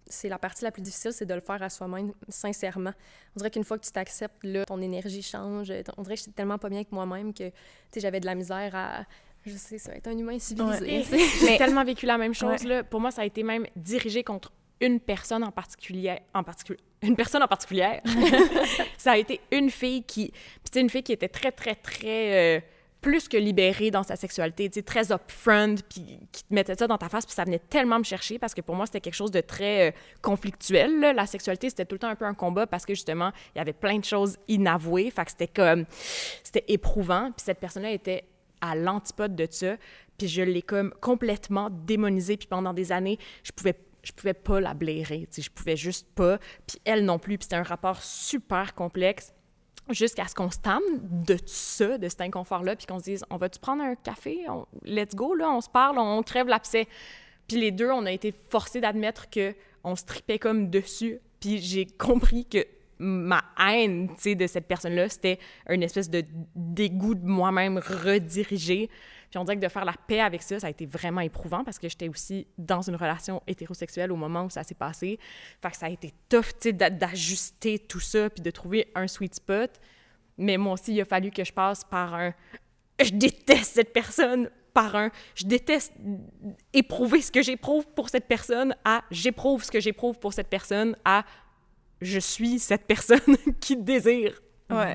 C'est 0.07 0.29
la 0.29 0.39
partie 0.39 0.63
la 0.65 0.71
plus 0.73 0.83
difficile, 0.83 1.13
c'est 1.15 1.25
de 1.25 1.33
le 1.33 1.41
faire 1.41 1.63
à 1.63 1.71
soi-même, 1.71 2.13
sincèrement. 2.29 2.91
On 3.35 3.39
dirait 3.39 3.51
qu'une 3.51 3.65
fois 3.65 3.79
que 3.79 3.85
tu 3.87 3.93
t'acceptes, 3.93 4.43
là, 4.45 4.67
ton 4.67 4.83
énergie 4.83 5.23
change. 5.23 5.73
On 5.97 6.03
dirait 6.03 6.17
que 6.17 6.21
j'étais 6.21 6.33
tellement 6.33 6.59
pas 6.59 6.69
bien 6.69 6.79
avec 6.81 6.93
moi-même 6.93 7.33
que, 7.33 7.49
tu 7.49 7.55
sais, 7.93 8.01
j'avais 8.01 8.21
de 8.21 8.27
la 8.27 8.35
misère 8.35 8.75
à... 8.75 9.05
Je 9.45 9.57
sais, 9.57 9.79
ça 9.79 9.91
va 9.91 9.97
être 9.97 10.09
un 10.09 10.17
humain 10.17 10.39
civilisé. 10.39 10.85
Ouais. 10.85 11.05
tu. 11.09 11.19
J'ai 11.47 11.59
tellement 11.59 11.85
vécu 11.85 12.07
la 12.07 12.19
même 12.19 12.35
chose. 12.35 12.63
Ouais. 12.63 12.69
Là. 12.69 12.85
Pour 12.85 13.01
moi, 13.01 13.11
ça 13.11 13.23
a 13.23 13.25
été 13.25 13.43
même 13.43 13.67
dirigé 13.77 14.23
contre 14.23 14.53
une 14.81 15.01
personne 15.01 15.45
en 15.45 15.53
particulier, 15.53 16.19
en 16.35 16.43
particulier, 16.43 16.81
une 17.03 17.17
personne 17.17 17.43
en 17.43 17.49
particulier, 17.49 18.01
ça 18.99 19.13
a 19.13 19.17
été 19.17 19.41
une 19.53 19.71
fille 19.71 20.03
qui, 20.03 20.33
puis 20.65 20.81
une 20.81 20.91
fille 20.91 21.05
qui 21.05 21.13
était 21.13 21.29
très, 21.29 21.53
très, 21.53 21.75
très... 21.75 22.59
Euh, 22.59 22.61
plus 23.03 23.29
que 23.29 23.37
libérée 23.37 23.91
dans 23.91 24.05
sa 24.05 24.15
sexualité, 24.15 24.71
tu 24.71 24.75
sais, 24.75 24.83
très 24.83 25.13
upfront, 25.13 25.75
puis 25.91 26.21
qui 26.31 26.45
te 26.45 26.55
mettait 26.55 26.77
ça 26.77 26.87
dans 26.87 26.97
ta 26.97 27.09
face, 27.09 27.27
puis 27.27 27.35
ça 27.35 27.45
venait 27.45 27.59
tellement 27.59 27.99
me 27.99 28.05
chercher 28.05 28.39
parce 28.39 28.55
que 28.55 28.61
pour 28.61 28.77
moi, 28.77 28.87
c'était 28.87 29.01
quelque 29.01 29.17
chose 29.17 29.33
de 29.33 29.41
très 29.41 29.89
euh, 29.89 29.93
conflictuel. 30.23 31.01
La 31.01 31.27
sexualité, 31.27 31.69
c'était 31.69 31.85
tout 31.85 31.97
le 31.97 31.99
temps 31.99 32.09
un 32.09 32.15
peu 32.15 32.25
un 32.25 32.35
combat 32.35 32.67
parce 32.67 32.87
que 32.87 32.95
justement, 32.95 33.33
il 33.55 33.59
y 33.59 33.61
avait 33.61 33.73
plein 33.73 33.99
de 33.99 34.05
choses 34.05 34.39
inavouées, 34.47 35.11
fait 35.11 35.25
que 35.25 35.33
c'était 35.33 35.49
comme, 35.49 35.85
c'était 36.45 36.65
éprouvant, 36.69 37.33
puis 37.37 37.45
cette 37.45 37.59
personne-là 37.59 37.91
était 37.91 38.25
à 38.63 38.75
l'antipode 38.75 39.37
de 39.37 39.47
ça, 39.51 39.77
puis 40.17 40.29
je 40.29 40.41
l'ai 40.41 40.63
comme 40.63 40.95
complètement 41.01 41.69
démonisée, 41.71 42.39
puis 42.39 42.49
pendant 42.49 42.73
des 42.73 42.93
années, 42.93 43.19
je 43.43 43.53
pouvais 43.53 43.77
je 44.03 44.11
pouvais 44.11 44.35
pas 44.35 44.61
la 44.61 44.75
blairer, 44.75 45.29
je 45.37 45.49
pouvais 45.49 45.77
juste 45.77 46.09
pas, 46.17 46.39
puis 46.67 46.79
elle 46.85 47.05
non 47.05 47.21
plus, 47.21 47.39
puis 47.39 47.45
c'était 47.45 47.57
un 47.57 47.63
rapport 47.63 48.03
super 48.03 48.75
complexe 48.75 49.33
jusqu'à 49.91 50.27
ce 50.27 50.35
qu'on 50.35 50.51
se 50.51 50.59
tame 50.59 50.83
de 51.01 51.37
ça, 51.47 51.99
de 51.99 52.09
cet 52.09 52.21
inconfort-là, 52.21 52.77
puis 52.77 52.87
qu'on 52.87 52.99
se 52.99 53.05
dise, 53.05 53.25
on 53.31 53.37
va-tu 53.37 53.59
prendre 53.61 53.83
un 53.83 53.95
café? 53.95 54.47
let's 54.85 55.15
go, 55.15 55.35
là, 55.35 55.51
on 55.51 55.61
se 55.61 55.69
parle, 55.69 55.99
on 55.99 56.23
crève 56.23 56.47
l'abcès. 56.49 56.89
Puis 57.49 57.59
les 57.59 57.71
deux, 57.71 57.91
on 57.91 58.07
a 58.07 58.13
été 58.13 58.35
forcés 58.49 58.81
d'admettre 58.81 59.29
que 59.29 59.55
on 59.85 59.97
se 59.97 60.05
tripait 60.05 60.39
comme 60.39 60.71
dessus. 60.71 61.21
Puis 61.41 61.59
j'ai 61.59 61.87
compris 61.87 62.47
que 62.47 62.65
ma 63.03 63.43
haine, 63.59 64.09
de 64.25 64.47
cette 64.47 64.67
personne-là, 64.67 65.09
c'était 65.09 65.39
une 65.69 65.83
espèce 65.83 66.09
de 66.09 66.25
dégoût 66.55 67.15
de 67.15 67.27
moi-même 67.27 67.79
redirigé. 67.79 68.89
Puis 69.31 69.39
on 69.39 69.45
dirait 69.45 69.57
que 69.57 69.63
de 69.63 69.69
faire 69.69 69.85
la 69.85 69.95
paix 70.07 70.21
avec 70.21 70.43
ça, 70.43 70.61
ça 70.61 70.67
a 70.67 70.71
été 70.71 70.87
vraiment 70.87 71.21
éprouvant 71.21 71.65
parce 71.65 71.79
que 71.79 71.89
j'étais 71.89 72.09
aussi 72.09 72.47
dans 72.59 72.83
une 72.83 72.97
relation 72.97 73.43
hétérosexuelle 73.47 74.13
au 74.13 74.17
moment 74.17 74.45
où 74.45 74.51
ça 74.51 74.63
s'est 74.63 74.75
passé. 74.75 75.19
Fait 75.61 75.71
que 75.71 75.77
ça 75.77 75.87
a 75.87 75.91
été 75.91 76.13
tough, 76.29 76.53
tu 76.61 76.71
sais, 76.71 76.73
d'ajuster 76.73 77.79
tout 77.79 78.01
ça 78.01 78.31
puis 78.31 78.43
de 78.43 78.51
trouver 78.51 78.89
un 78.95 79.09
sweet 79.09 79.35
spot. 79.35 79.71
Mais 80.39 80.57
moi 80.57 80.75
aussi, 80.75 80.95
il 80.95 81.01
a 81.01 81.05
fallu 81.05 81.31
que 81.31 81.45
je 81.45 81.53
passe 81.53 81.83
par 81.83 82.15
un 82.15 82.35
«je 83.03 83.11
déteste 83.11 83.75
cette 83.75 83.93
personne» 83.93 84.49
par 84.73 84.97
un 84.97 85.11
je 85.35 85.45
déteste 85.45 85.93
éprouver 86.73 87.21
ce 87.21 87.31
que 87.31 87.43
j'éprouve 87.43 87.87
pour 87.89 88.09
cette 88.09 88.27
personne 88.27 88.75
à 88.87 89.03
j'éprouve 89.11 89.63
ce 89.63 89.71
que 89.71 89.81
j'éprouve 89.81 90.19
pour 90.19 90.33
cette 90.33 90.49
personne 90.49 90.97
à 91.05 91.25
je 92.03 92.19
suis 92.19 92.59
cette 92.59 92.87
personne 92.87 93.37
qui 93.61 93.77
désire 93.77 94.41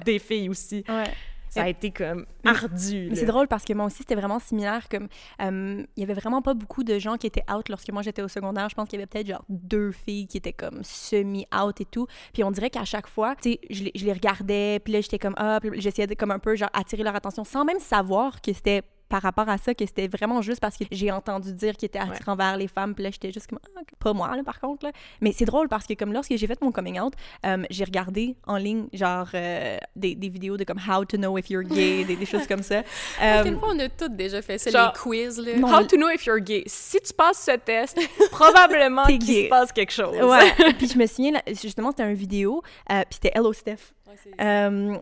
des 0.05 0.19
filles 0.19 0.49
aussi. 0.49 0.83
Ouais 0.89 1.05
ça 1.49 1.63
a 1.63 1.69
été 1.69 1.91
comme 1.91 2.25
ardu. 2.43 3.07
Mais 3.09 3.15
c'est 3.15 3.25
drôle 3.25 3.47
parce 3.47 3.63
que 3.63 3.73
moi 3.73 3.85
aussi, 3.85 3.97
c'était 3.97 4.15
vraiment 4.15 4.39
similaire. 4.39 4.87
Comme 4.89 5.07
euh, 5.41 5.83
il 5.95 5.99
y 5.99 6.03
avait 6.03 6.13
vraiment 6.13 6.41
pas 6.41 6.53
beaucoup 6.53 6.83
de 6.83 6.99
gens 6.99 7.17
qui 7.17 7.27
étaient 7.27 7.43
out 7.51 7.67
lorsque 7.69 7.91
moi 7.91 8.01
j'étais 8.01 8.21
au 8.21 8.27
secondaire. 8.27 8.69
Je 8.69 8.75
pense 8.75 8.87
qu'il 8.87 8.99
y 8.99 9.01
avait 9.01 9.07
peut-être 9.07 9.27
genre 9.27 9.43
deux 9.49 9.91
filles 9.91 10.27
qui 10.27 10.37
étaient 10.37 10.53
comme 10.53 10.83
semi-out 10.83 11.81
et 11.81 11.85
tout. 11.85 12.07
Puis 12.33 12.43
on 12.43 12.51
dirait 12.51 12.69
qu'à 12.69 12.85
chaque 12.85 13.07
fois, 13.07 13.35
tu 13.35 13.53
sais, 13.53 13.59
je, 13.69 13.85
je, 13.95 14.05
les 14.05 14.13
regardais, 14.13 14.79
puis 14.79 14.93
là 14.93 15.01
j'étais 15.01 15.19
comme 15.19 15.35
ah, 15.37 15.59
j'essayais 15.73 16.07
de 16.07 16.15
comme 16.15 16.31
un 16.31 16.39
peu 16.39 16.55
genre 16.55 16.69
attirer 16.73 17.03
leur 17.03 17.15
attention 17.15 17.43
sans 17.43 17.65
même 17.65 17.79
savoir 17.79 18.41
que 18.41 18.53
c'était 18.53 18.83
par 19.09 19.21
rapport 19.21 19.49
à 19.49 19.57
ça 19.57 19.73
que 19.73 19.85
c'était 19.85 20.07
vraiment 20.07 20.41
juste 20.41 20.59
parce 20.59 20.77
que 20.77 20.85
j'ai 20.91 21.11
entendu 21.11 21.53
dire 21.53 21.75
qu'il 21.75 21.87
était 21.87 21.99
attirant 21.99 22.35
vers 22.35 22.57
les 22.57 22.67
femmes. 22.67 22.93
Puis 22.93 23.03
là 23.03 23.11
j'étais 23.11 23.31
juste 23.31 23.47
comme 23.47 23.59
ah, 23.75 23.81
pas 23.99 24.13
moi 24.13 24.35
là 24.35 24.43
par 24.43 24.59
contre 24.59 24.85
là. 24.85 24.91
Mais 25.21 25.31
c'est 25.31 25.45
drôle 25.45 25.67
parce 25.67 25.85
que 25.85 25.93
comme 25.93 26.13
lorsque 26.13 26.35
j'ai 26.35 26.47
fait 26.47 26.61
mon 26.61 26.71
coming 26.71 26.99
out 26.99 27.13
euh, 27.45 27.63
j'ai 27.69 27.83
regardé 27.83 28.35
en 28.45 28.57
ligne 28.57 28.87
genre 28.93 29.27
euh, 29.33 29.77
des, 29.95 30.15
des, 30.15 30.29
vidéos 30.29 30.57
de 30.57 30.63
comme 30.63 30.79
how 30.79 31.05
to 31.05 31.17
know 31.17 31.37
if 31.37 31.49
you're 31.49 31.63
gay 31.63 32.03
des, 32.03 32.15
des 32.15 32.25
choses 32.25 32.47
comme 32.47 32.63
ça. 32.63 32.83
À 33.19 33.43
quel 33.43 33.55
euh, 33.55 33.57
point 33.57 33.73
on 33.73 33.79
a 33.79 33.89
toutes 33.89 34.15
déjà 34.15 34.41
fait 34.41 34.57
ça 34.57 34.69
les 34.69 34.99
quiz 34.99 35.39
là? 35.39 35.53
how 35.61 35.83
to 35.85 35.97
know 35.97 36.09
if 36.09 36.25
you're 36.25 36.39
gay. 36.39 36.63
Si 36.67 36.99
tu 36.99 37.13
passes 37.13 37.43
ce 37.43 37.57
test 37.57 37.99
probablement 38.31 39.05
qu'il 39.05 39.21
se 39.23 39.49
passe 39.49 39.71
quelque 39.71 39.93
chose. 39.93 40.15
Ouais. 40.17 40.73
Puis 40.77 40.89
je 40.89 40.97
me 40.97 41.05
souviens 41.05 41.33
justement 41.47 41.91
c'était 41.91 42.09
une 42.09 42.15
vidéo 42.15 42.61
puis 42.87 43.05
c'était 43.11 43.32
Hello 43.34 43.53
Steph. 43.53 43.77
euh, 43.77 43.96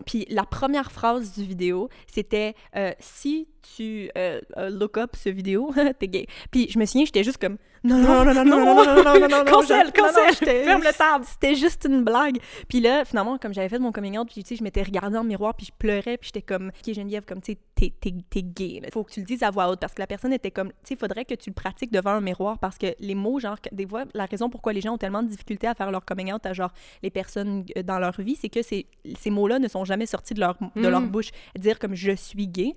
puis 0.06 0.26
la 0.28 0.44
première 0.44 0.92
phrase 0.92 1.32
du 1.32 1.44
vidéo, 1.44 1.88
c'était 2.06 2.54
si 2.98 3.48
tu 3.74 4.10
euh, 4.16 4.40
look 4.70 4.96
up 4.96 5.16
ce 5.16 5.28
vidéo, 5.28 5.72
t'es 5.98 6.08
gay. 6.08 6.26
Puis 6.50 6.68
je 6.70 6.78
me 6.78 6.86
souviens, 6.86 7.04
j'étais 7.04 7.24
juste 7.24 7.38
comme 7.38 7.56
non, 7.84 7.98
non, 7.98 8.24
non, 8.24 8.34
non, 8.34 8.44
non, 8.44 8.64
non, 8.64 8.74
non, 8.74 9.02
non, 9.04 9.20
non, 9.20 9.28
non, 9.28 9.44
cancel, 9.44 9.92
cancel, 9.92 10.34
ferme 10.34 10.82
le 10.82 10.92
table. 10.92 11.24
C'était 11.24 11.54
juste 11.54 11.86
une 11.88 12.02
blague. 12.02 12.38
Puis 12.68 12.80
là, 12.80 13.04
finalement, 13.04 13.38
comme 13.38 13.54
j'avais 13.54 13.68
fait 13.68 13.78
mon 13.78 13.92
coming 13.92 14.18
out, 14.18 14.26
puis 14.26 14.42
tu 14.42 14.48
sais, 14.48 14.56
je 14.56 14.64
m'étais 14.64 14.82
regardée 14.82 15.14
dans 15.14 15.22
le 15.22 15.28
miroir, 15.28 15.54
puis 15.54 15.66
je 15.66 15.72
pleurais, 15.78 16.16
puis 16.16 16.30
j'étais 16.32 16.42
comme, 16.42 16.68
ok, 16.68 16.94
Geneviève, 16.94 17.24
comme 17.24 17.40
tu 17.40 17.52
sais, 17.52 17.58
t'es, 17.76 17.92
t'es, 18.00 18.12
t'es 18.28 18.42
gay. 18.42 18.80
Là. 18.82 18.88
Faut 18.92 19.04
que 19.04 19.12
tu 19.12 19.20
le 19.20 19.26
dises 19.26 19.44
à 19.44 19.50
voix 19.50 19.68
haute, 19.68 19.78
parce 19.78 19.94
que 19.94 20.00
la 20.00 20.08
personne 20.08 20.32
était 20.32 20.50
comme, 20.50 20.70
tu 20.70 20.74
sais, 20.84 20.96
faudrait 20.96 21.24
que 21.24 21.34
tu 21.34 21.50
le 21.50 21.54
pratiques 21.54 21.92
devant 21.92 22.10
un 22.10 22.20
miroir, 22.20 22.58
parce 22.58 22.76
que 22.76 22.88
les 22.98 23.14
mots, 23.14 23.38
genre, 23.38 23.58
des 23.70 23.86
fois, 23.86 24.04
la 24.14 24.24
raison 24.24 24.50
pourquoi 24.50 24.72
les 24.72 24.80
gens 24.80 24.94
ont 24.94 24.98
tellement 24.98 25.22
de 25.22 25.28
difficultés 25.28 25.68
à 25.68 25.74
faire 25.74 25.92
leur 25.92 26.04
coming 26.04 26.32
out 26.32 26.44
à 26.44 26.54
genre 26.54 26.72
les 27.04 27.10
personnes 27.10 27.64
dans 27.84 28.00
leur 28.00 28.20
vie, 28.20 28.34
c'est 28.34 28.48
que 28.48 28.62
ces, 28.62 28.86
ces 29.18 29.30
mots-là 29.30 29.58
ne 29.58 29.68
sont 29.68 29.84
jamais 29.84 30.06
sortis 30.06 30.34
de 30.34 30.40
leur, 30.40 30.56
de 30.74 30.88
leur 30.88 31.00
bouche. 31.02 31.30
Dire 31.56 31.78
comme 31.78 31.94
je 31.94 32.12
suis 32.12 32.48
gay, 32.48 32.74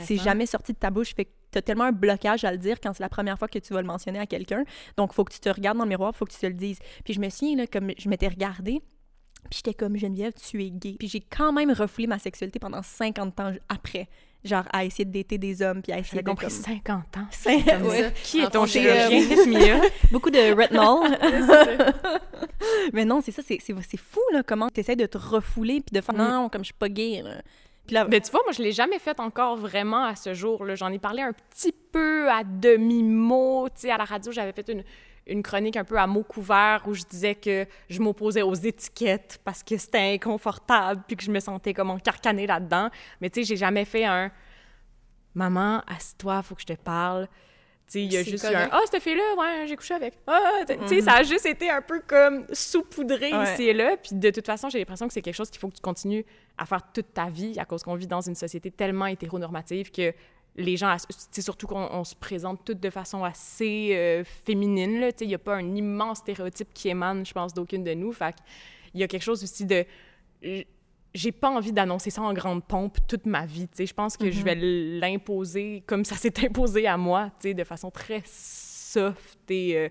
c'est 0.00 0.16
jamais 0.16 0.46
sorti 0.46 0.72
de 0.72 0.78
ta 0.78 0.90
bouche. 0.90 1.14
Fait 1.14 1.24
que 1.24 1.30
tu 1.50 1.58
as 1.58 1.62
tellement 1.62 1.84
un 1.84 1.92
blocage 1.92 2.44
à 2.44 2.52
le 2.52 2.58
dire 2.58 2.80
quand 2.80 2.92
c'est 2.94 3.02
la 3.02 3.08
première 3.08 3.38
fois 3.38 3.48
que 3.48 3.58
tu 3.58 3.72
vas 3.74 3.80
le 3.80 3.86
mentionner 3.86 4.18
à 4.18 4.26
quelqu'un. 4.26 4.64
Donc, 4.96 5.10
il 5.12 5.14
faut 5.14 5.24
que 5.24 5.32
tu 5.32 5.40
te 5.40 5.48
regardes 5.48 5.78
dans 5.78 5.84
le 5.84 5.90
miroir, 5.90 6.12
il 6.14 6.18
faut 6.18 6.24
que 6.24 6.32
tu 6.32 6.38
te 6.38 6.46
le 6.46 6.54
dises. 6.54 6.78
Puis 7.04 7.14
je 7.14 7.20
me 7.20 7.28
souviens, 7.28 7.56
là, 7.56 7.66
comme 7.66 7.90
je 7.98 8.08
m'étais 8.08 8.28
regardée, 8.28 8.80
puis 9.50 9.58
j'étais 9.58 9.74
comme 9.74 9.96
Geneviève, 9.96 10.32
tu 10.34 10.62
es 10.64 10.70
gay. 10.70 10.96
Puis 10.98 11.08
j'ai 11.08 11.20
quand 11.20 11.52
même 11.52 11.70
refoulé 11.72 12.06
ma 12.06 12.18
sexualité 12.18 12.58
pendant 12.58 12.82
50 12.82 13.40
ans 13.40 13.52
après. 13.68 14.08
Genre 14.44 14.64
à 14.72 14.84
essayer 14.84 15.04
de 15.04 15.12
dater 15.12 15.38
des 15.38 15.62
hommes, 15.62 15.82
puis 15.82 15.92
à 15.92 15.98
essayer 16.00 16.20
de. 16.20 16.26
compris 16.28 16.50
50 16.50 17.16
ans. 17.16 17.26
Qui 18.24 18.40
est 18.40 18.50
ton 18.50 18.66
chirurgien? 18.66 19.20
Beaucoup 20.10 20.30
de 20.30 20.52
retinol. 20.52 21.16
Mais 22.92 23.04
non, 23.04 23.20
c'est 23.20 23.32
ça, 23.32 23.42
c'est 23.42 23.96
fou, 23.96 24.20
là, 24.32 24.42
comment 24.42 24.68
tu 24.68 24.80
essaies 24.80 24.96
de 24.96 25.06
te 25.06 25.18
refouler, 25.18 25.80
puis 25.80 25.94
de 25.94 26.00
faire 26.00 26.14
mm. 26.14 26.18
non, 26.18 26.48
comme 26.48 26.62
je 26.62 26.66
suis 26.66 26.74
pas 26.74 26.88
gay. 26.88 27.22
Là. 27.22 27.42
Mais 28.08 28.20
tu 28.20 28.30
vois, 28.30 28.40
moi, 28.44 28.52
je 28.52 28.62
l'ai 28.62 28.72
jamais 28.72 28.98
fait 28.98 29.18
encore 29.20 29.56
vraiment 29.56 30.04
à 30.04 30.16
ce 30.16 30.34
jour. 30.34 30.64
J'en 30.76 30.92
ai 30.92 30.98
parlé 30.98 31.22
un 31.22 31.32
petit 31.32 31.72
peu 31.72 32.30
à 32.30 32.44
demi-mot. 32.44 33.68
Tu 33.70 33.82
sais, 33.82 33.90
à 33.90 33.98
la 33.98 34.04
radio, 34.04 34.30
j'avais 34.30 34.52
fait 34.52 34.68
une, 34.68 34.84
une 35.26 35.42
chronique 35.42 35.76
un 35.76 35.84
peu 35.84 35.98
à 35.98 36.06
mots 36.06 36.22
couverts 36.22 36.84
où 36.86 36.94
je 36.94 37.02
disais 37.02 37.34
que 37.34 37.66
je 37.88 38.00
m'opposais 38.00 38.42
aux 38.42 38.54
étiquettes 38.54 39.40
parce 39.44 39.62
que 39.62 39.76
c'était 39.76 40.14
inconfortable 40.14 41.02
puis 41.06 41.16
que 41.16 41.24
je 41.24 41.30
me 41.30 41.40
sentais 41.40 41.74
comme 41.74 41.90
encarcanée 41.90 42.46
là-dedans. 42.46 42.88
Mais 43.20 43.30
tu 43.30 43.40
sais, 43.40 43.48
j'ai 43.48 43.56
jamais 43.56 43.84
fait 43.84 44.04
un 44.04 44.30
«Maman, 45.34 45.82
assieds-toi, 45.86 46.42
faut 46.42 46.54
que 46.54 46.62
je 46.62 46.66
te 46.66 46.80
parle» 46.80 47.28
il 47.94 48.12
y 48.12 48.16
a 48.16 48.22
juste 48.22 48.44
eu 48.44 48.54
un 48.54 48.68
Ah, 48.72 48.80
cette 48.90 49.02
fille-là, 49.02 49.34
ouais, 49.38 49.66
j'ai 49.66 49.76
couché 49.76 49.94
avec. 49.94 50.14
Ah, 50.26 50.62
tu 50.66 50.88
sais, 50.88 51.00
ça 51.02 51.14
a 51.14 51.22
juste 51.22 51.46
été 51.46 51.70
un 51.70 51.82
peu 51.82 52.00
comme 52.06 52.46
saupoudré 52.52 53.30
ici 53.30 53.64
et 53.64 53.72
là. 53.72 53.96
Puis 53.96 54.16
de 54.16 54.30
toute 54.30 54.46
façon, 54.46 54.68
j'ai 54.68 54.78
l'impression 54.78 55.06
que 55.06 55.12
c'est 55.12 55.22
quelque 55.22 55.34
chose 55.34 55.50
qu'il 55.50 55.60
faut 55.60 55.68
que 55.68 55.76
tu 55.76 55.82
continues 55.82 56.24
à 56.58 56.66
faire 56.66 56.82
toute 56.92 57.12
ta 57.12 57.28
vie 57.28 57.58
à 57.58 57.64
cause 57.64 57.82
qu'on 57.82 57.94
vit 57.94 58.06
dans 58.06 58.20
une 58.20 58.34
société 58.34 58.70
tellement 58.70 59.06
hétéronormative 59.06 59.90
que 59.90 60.12
les 60.56 60.76
gens, 60.76 60.94
c'est 61.30 61.40
surtout 61.40 61.66
qu'on 61.66 62.04
se 62.04 62.14
présente 62.14 62.64
toutes 62.64 62.80
de 62.80 62.90
façon 62.90 63.24
assez 63.24 63.90
euh, 63.92 64.22
féminine. 64.44 65.00
Là, 65.00 65.10
il 65.20 65.28
n'y 65.28 65.34
a 65.34 65.38
pas 65.38 65.56
un 65.56 65.74
immense 65.74 66.18
stéréotype 66.18 66.68
qui 66.74 66.90
émane, 66.90 67.24
je 67.24 67.32
pense, 67.32 67.54
d'aucune 67.54 67.84
de 67.84 67.94
nous. 67.94 68.12
Fait 68.12 68.34
il 68.94 69.00
y 69.00 69.02
a 69.02 69.08
quelque 69.08 69.22
chose 69.22 69.42
aussi 69.42 69.64
de 69.64 69.86
j'ai 71.14 71.32
pas 71.32 71.50
envie 71.50 71.72
d'annoncer 71.72 72.10
ça 72.10 72.22
en 72.22 72.32
grande 72.32 72.64
pompe 72.64 72.98
toute 73.06 73.26
ma 73.26 73.46
vie. 73.46 73.68
sais. 73.72 73.86
Je 73.86 73.94
pense 73.94 74.16
que 74.16 74.30
je 74.30 74.42
vais 74.42 74.54
mm-hmm. 74.54 75.00
l'imposer 75.00 75.82
comme 75.86 76.04
ça 76.04 76.16
s'est 76.16 76.44
imposé 76.44 76.86
à 76.86 76.96
moi, 76.96 77.30
de 77.44 77.64
façon 77.64 77.90
très 77.90 78.22
soft 78.24 79.50
et 79.50 79.76
euh, 79.76 79.88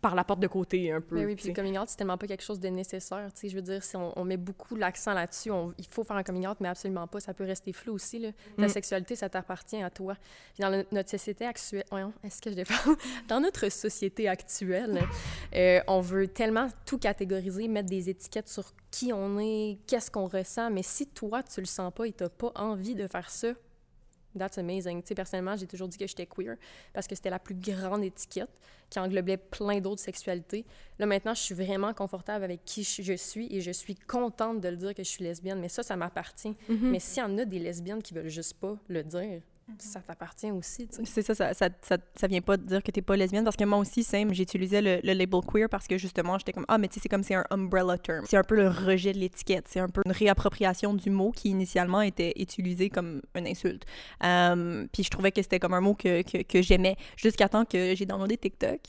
par 0.00 0.14
la 0.14 0.24
porte 0.24 0.40
de 0.40 0.46
côté 0.46 0.90
un 0.90 1.00
peu. 1.00 1.14
Mais 1.14 1.26
oui, 1.26 1.36
puis 1.36 1.48
le 1.48 1.54
coming 1.54 1.78
out, 1.78 1.88
c'est 1.88 1.96
tellement 1.96 2.18
pas 2.18 2.26
quelque 2.26 2.42
chose 2.42 2.60
de 2.60 2.68
nécessaire. 2.68 3.28
Je 3.42 3.54
veux 3.54 3.62
dire, 3.62 3.82
si 3.82 3.96
on, 3.96 4.24
met 4.24 4.36
beaucoup 4.36 4.74
l'accent 4.74 5.14
là-dessus, 5.14 5.50
il 5.78 5.86
faut 5.86 6.04
faire 6.04 6.16
un 6.16 6.22
coming 6.22 6.46
out, 6.46 6.56
mais 6.60 6.68
absolument 6.68 7.06
pas. 7.06 7.20
Ça 7.20 7.34
peut 7.34 7.44
rester 7.44 7.72
flou 7.72 7.94
aussi. 7.94 8.18
Là. 8.18 8.30
Ta 8.56 8.66
mm. 8.66 8.68
sexualité, 8.68 9.16
ça 9.16 9.28
t'appartient 9.28 9.82
à 9.82 9.90
toi. 9.90 10.16
Puis 10.54 10.62
dans 10.62 10.84
notre 10.90 11.10
société 11.10 11.46
actuelle, 11.46 11.84
est-ce 12.24 12.42
que 12.42 12.50
je 12.50 12.56
défends? 12.56 12.92
dans 13.28 13.40
notre 13.40 13.68
société 13.70 14.28
actuelle, 14.28 15.02
euh, 15.54 15.80
on 15.86 16.00
veut 16.00 16.28
tellement 16.28 16.68
tout 16.84 16.98
catégoriser, 16.98 17.68
mettre 17.68 17.88
des 17.88 18.10
étiquettes 18.10 18.48
sur 18.48 18.72
qui 18.90 19.12
on 19.12 19.38
est, 19.38 19.78
qu'est-ce 19.86 20.10
qu'on 20.10 20.26
ressent, 20.26 20.70
mais 20.70 20.82
si 20.82 21.06
toi, 21.06 21.42
tu 21.42 21.60
le 21.60 21.66
sens 21.66 21.92
pas 21.92 22.06
et 22.06 22.12
t'as 22.12 22.28
pas 22.28 22.50
envie 22.54 22.94
de 22.94 23.06
faire 23.06 23.30
ça, 23.30 23.48
That's 24.38 24.58
amazing. 24.58 25.02
Tu 25.02 25.08
sais, 25.08 25.14
personnellement, 25.14 25.56
j'ai 25.56 25.66
toujours 25.66 25.88
dit 25.88 25.98
que 25.98 26.06
j'étais 26.06 26.26
queer 26.26 26.56
parce 26.92 27.06
que 27.06 27.14
c'était 27.14 27.30
la 27.30 27.38
plus 27.38 27.54
grande 27.54 28.04
étiquette 28.04 28.50
qui 28.90 28.98
englobait 28.98 29.36
plein 29.36 29.80
d'autres 29.80 30.02
sexualités. 30.02 30.64
Là, 30.98 31.06
maintenant, 31.06 31.34
je 31.34 31.40
suis 31.40 31.54
vraiment 31.54 31.92
confortable 31.92 32.44
avec 32.44 32.64
qui 32.64 32.84
je 32.84 33.14
suis 33.14 33.54
et 33.54 33.60
je 33.60 33.70
suis 33.70 33.94
contente 33.94 34.60
de 34.60 34.68
le 34.68 34.76
dire 34.76 34.94
que 34.94 35.02
je 35.02 35.08
suis 35.08 35.24
lesbienne, 35.24 35.60
mais 35.60 35.68
ça, 35.68 35.82
ça 35.82 35.96
m'appartient. 35.96 36.56
Mm-hmm. 36.70 36.90
Mais 36.90 37.00
s'il 37.00 37.22
y 37.22 37.26
en 37.26 37.38
a 37.38 37.44
des 37.44 37.58
lesbiennes 37.58 38.02
qui 38.02 38.14
veulent 38.14 38.28
juste 38.28 38.54
pas 38.54 38.76
le 38.88 39.02
dire, 39.02 39.42
ça 39.78 40.00
t'appartient 40.00 40.50
aussi. 40.52 40.88
C'est 41.04 41.22
ça 41.22 41.34
ça, 41.34 41.52
ça, 41.52 41.68
ça, 41.82 41.96
ça, 42.14 42.26
vient 42.28 42.40
pas 42.40 42.56
de 42.56 42.62
dire 42.62 42.82
que 42.82 42.90
t'es 42.90 43.02
pas 43.02 43.16
lesbienne, 43.16 43.44
parce 43.44 43.56
que 43.56 43.64
moi 43.64 43.78
aussi, 43.78 44.04
simple, 44.04 44.32
j'utilisais 44.32 44.80
le, 44.80 45.00
le, 45.02 45.12
label 45.12 45.40
queer 45.40 45.68
parce 45.68 45.88
que 45.88 45.98
justement, 45.98 46.38
j'étais 46.38 46.52
comme, 46.52 46.64
ah, 46.68 46.78
mais 46.78 46.86
tu 46.88 46.94
sais, 46.94 47.00
c'est 47.02 47.08
comme 47.08 47.24
c'est 47.24 47.34
un 47.34 47.44
umbrella 47.50 47.98
term. 47.98 48.24
C'est 48.28 48.36
un 48.36 48.44
peu 48.44 48.54
le 48.54 48.68
rejet 48.68 49.12
de 49.12 49.18
l'étiquette. 49.18 49.66
C'est 49.68 49.80
un 49.80 49.88
peu 49.88 50.02
une 50.06 50.12
réappropriation 50.12 50.94
du 50.94 51.10
mot 51.10 51.32
qui 51.32 51.48
initialement 51.50 52.00
était 52.00 52.32
utilisé 52.36 52.90
comme 52.90 53.22
une 53.34 53.46
insulte. 53.48 53.84
Euh, 54.22 54.86
puis 54.92 55.02
je 55.02 55.10
trouvais 55.10 55.32
que 55.32 55.42
c'était 55.42 55.58
comme 55.58 55.74
un 55.74 55.80
mot 55.80 55.94
que, 55.94 56.22
que, 56.22 56.42
que 56.42 56.62
j'aimais 56.62 56.96
jusqu'à 57.16 57.48
temps 57.48 57.64
que 57.64 57.94
j'ai 57.96 58.06
downloadé 58.06 58.36
TikTok. 58.36 58.80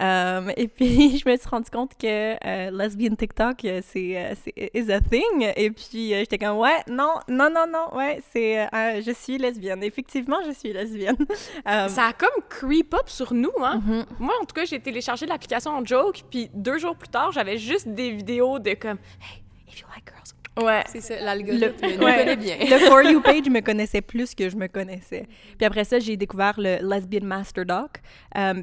Euh, 0.00 0.50
et 0.56 0.68
puis, 0.68 1.18
je 1.24 1.28
me 1.28 1.36
suis 1.36 1.48
rendu 1.48 1.70
compte 1.70 1.92
que 1.96 2.34
euh, 2.44 2.70
lesbian 2.70 3.14
TikTok, 3.14 3.64
euh, 3.64 3.80
c'est 3.86 4.16
euh, 4.16 4.34
c'est 4.42 4.70
is 4.74 4.90
a 4.90 5.00
thing. 5.00 5.52
Et 5.56 5.70
puis, 5.70 6.10
j'étais 6.10 6.38
comme, 6.38 6.58
ouais, 6.58 6.80
non, 6.88 7.14
non, 7.28 7.50
non, 7.50 7.66
non, 7.66 7.96
ouais, 7.96 8.22
c'est, 8.32 8.62
euh, 8.62 9.02
je 9.04 9.12
suis 9.12 9.38
lesbienne. 9.38 9.82
Effectivement, 9.82 10.38
je 10.46 10.52
suis 10.52 10.72
lesbienne. 10.72 11.16
Ça 11.66 12.06
a 12.06 12.12
comme 12.12 12.42
creep 12.48 12.94
up 12.94 13.08
sur 13.08 13.32
nous, 13.34 13.52
hein? 13.62 13.80
mhm. 13.84 14.06
Moi, 14.18 14.34
en 14.40 14.44
tout 14.44 14.54
cas, 14.54 14.64
j'ai 14.64 14.80
téléchargé 14.80 15.26
l'application 15.26 15.70
en 15.72 15.84
joke, 15.84 16.24
puis 16.30 16.50
deux 16.54 16.78
jours 16.78 16.96
plus 16.96 17.08
tard, 17.08 17.32
j'avais 17.32 17.58
juste 17.58 17.88
des 17.88 18.10
vidéos 18.10 18.58
de 18.58 18.74
comme 18.74 18.98
Hey, 19.20 19.42
if 19.68 19.80
you 19.80 19.86
like 19.94 20.06
girls. 20.06 20.34
Ouais. 20.60 20.84
C'est 20.86 21.00
ça, 21.00 21.20
l'algorithme 21.20 21.74
Le- 21.82 22.04
ouais. 22.04 22.18
connaît 22.18 22.36
bien. 22.36 22.56
Le 22.60 22.78
For 22.86 23.02
You 23.02 23.20
page 23.20 23.48
me 23.50 23.60
connaissait 23.60 24.00
plus 24.02 24.34
que 24.36 24.48
je 24.48 24.56
me 24.56 24.68
connaissais. 24.68 25.26
Puis 25.58 25.66
après 25.66 25.82
ça, 25.84 25.98
j'ai 25.98 26.16
découvert 26.16 26.54
le 26.58 26.78
Lesbian 26.80 27.24
Master 27.24 27.64
Doc. 27.66 28.00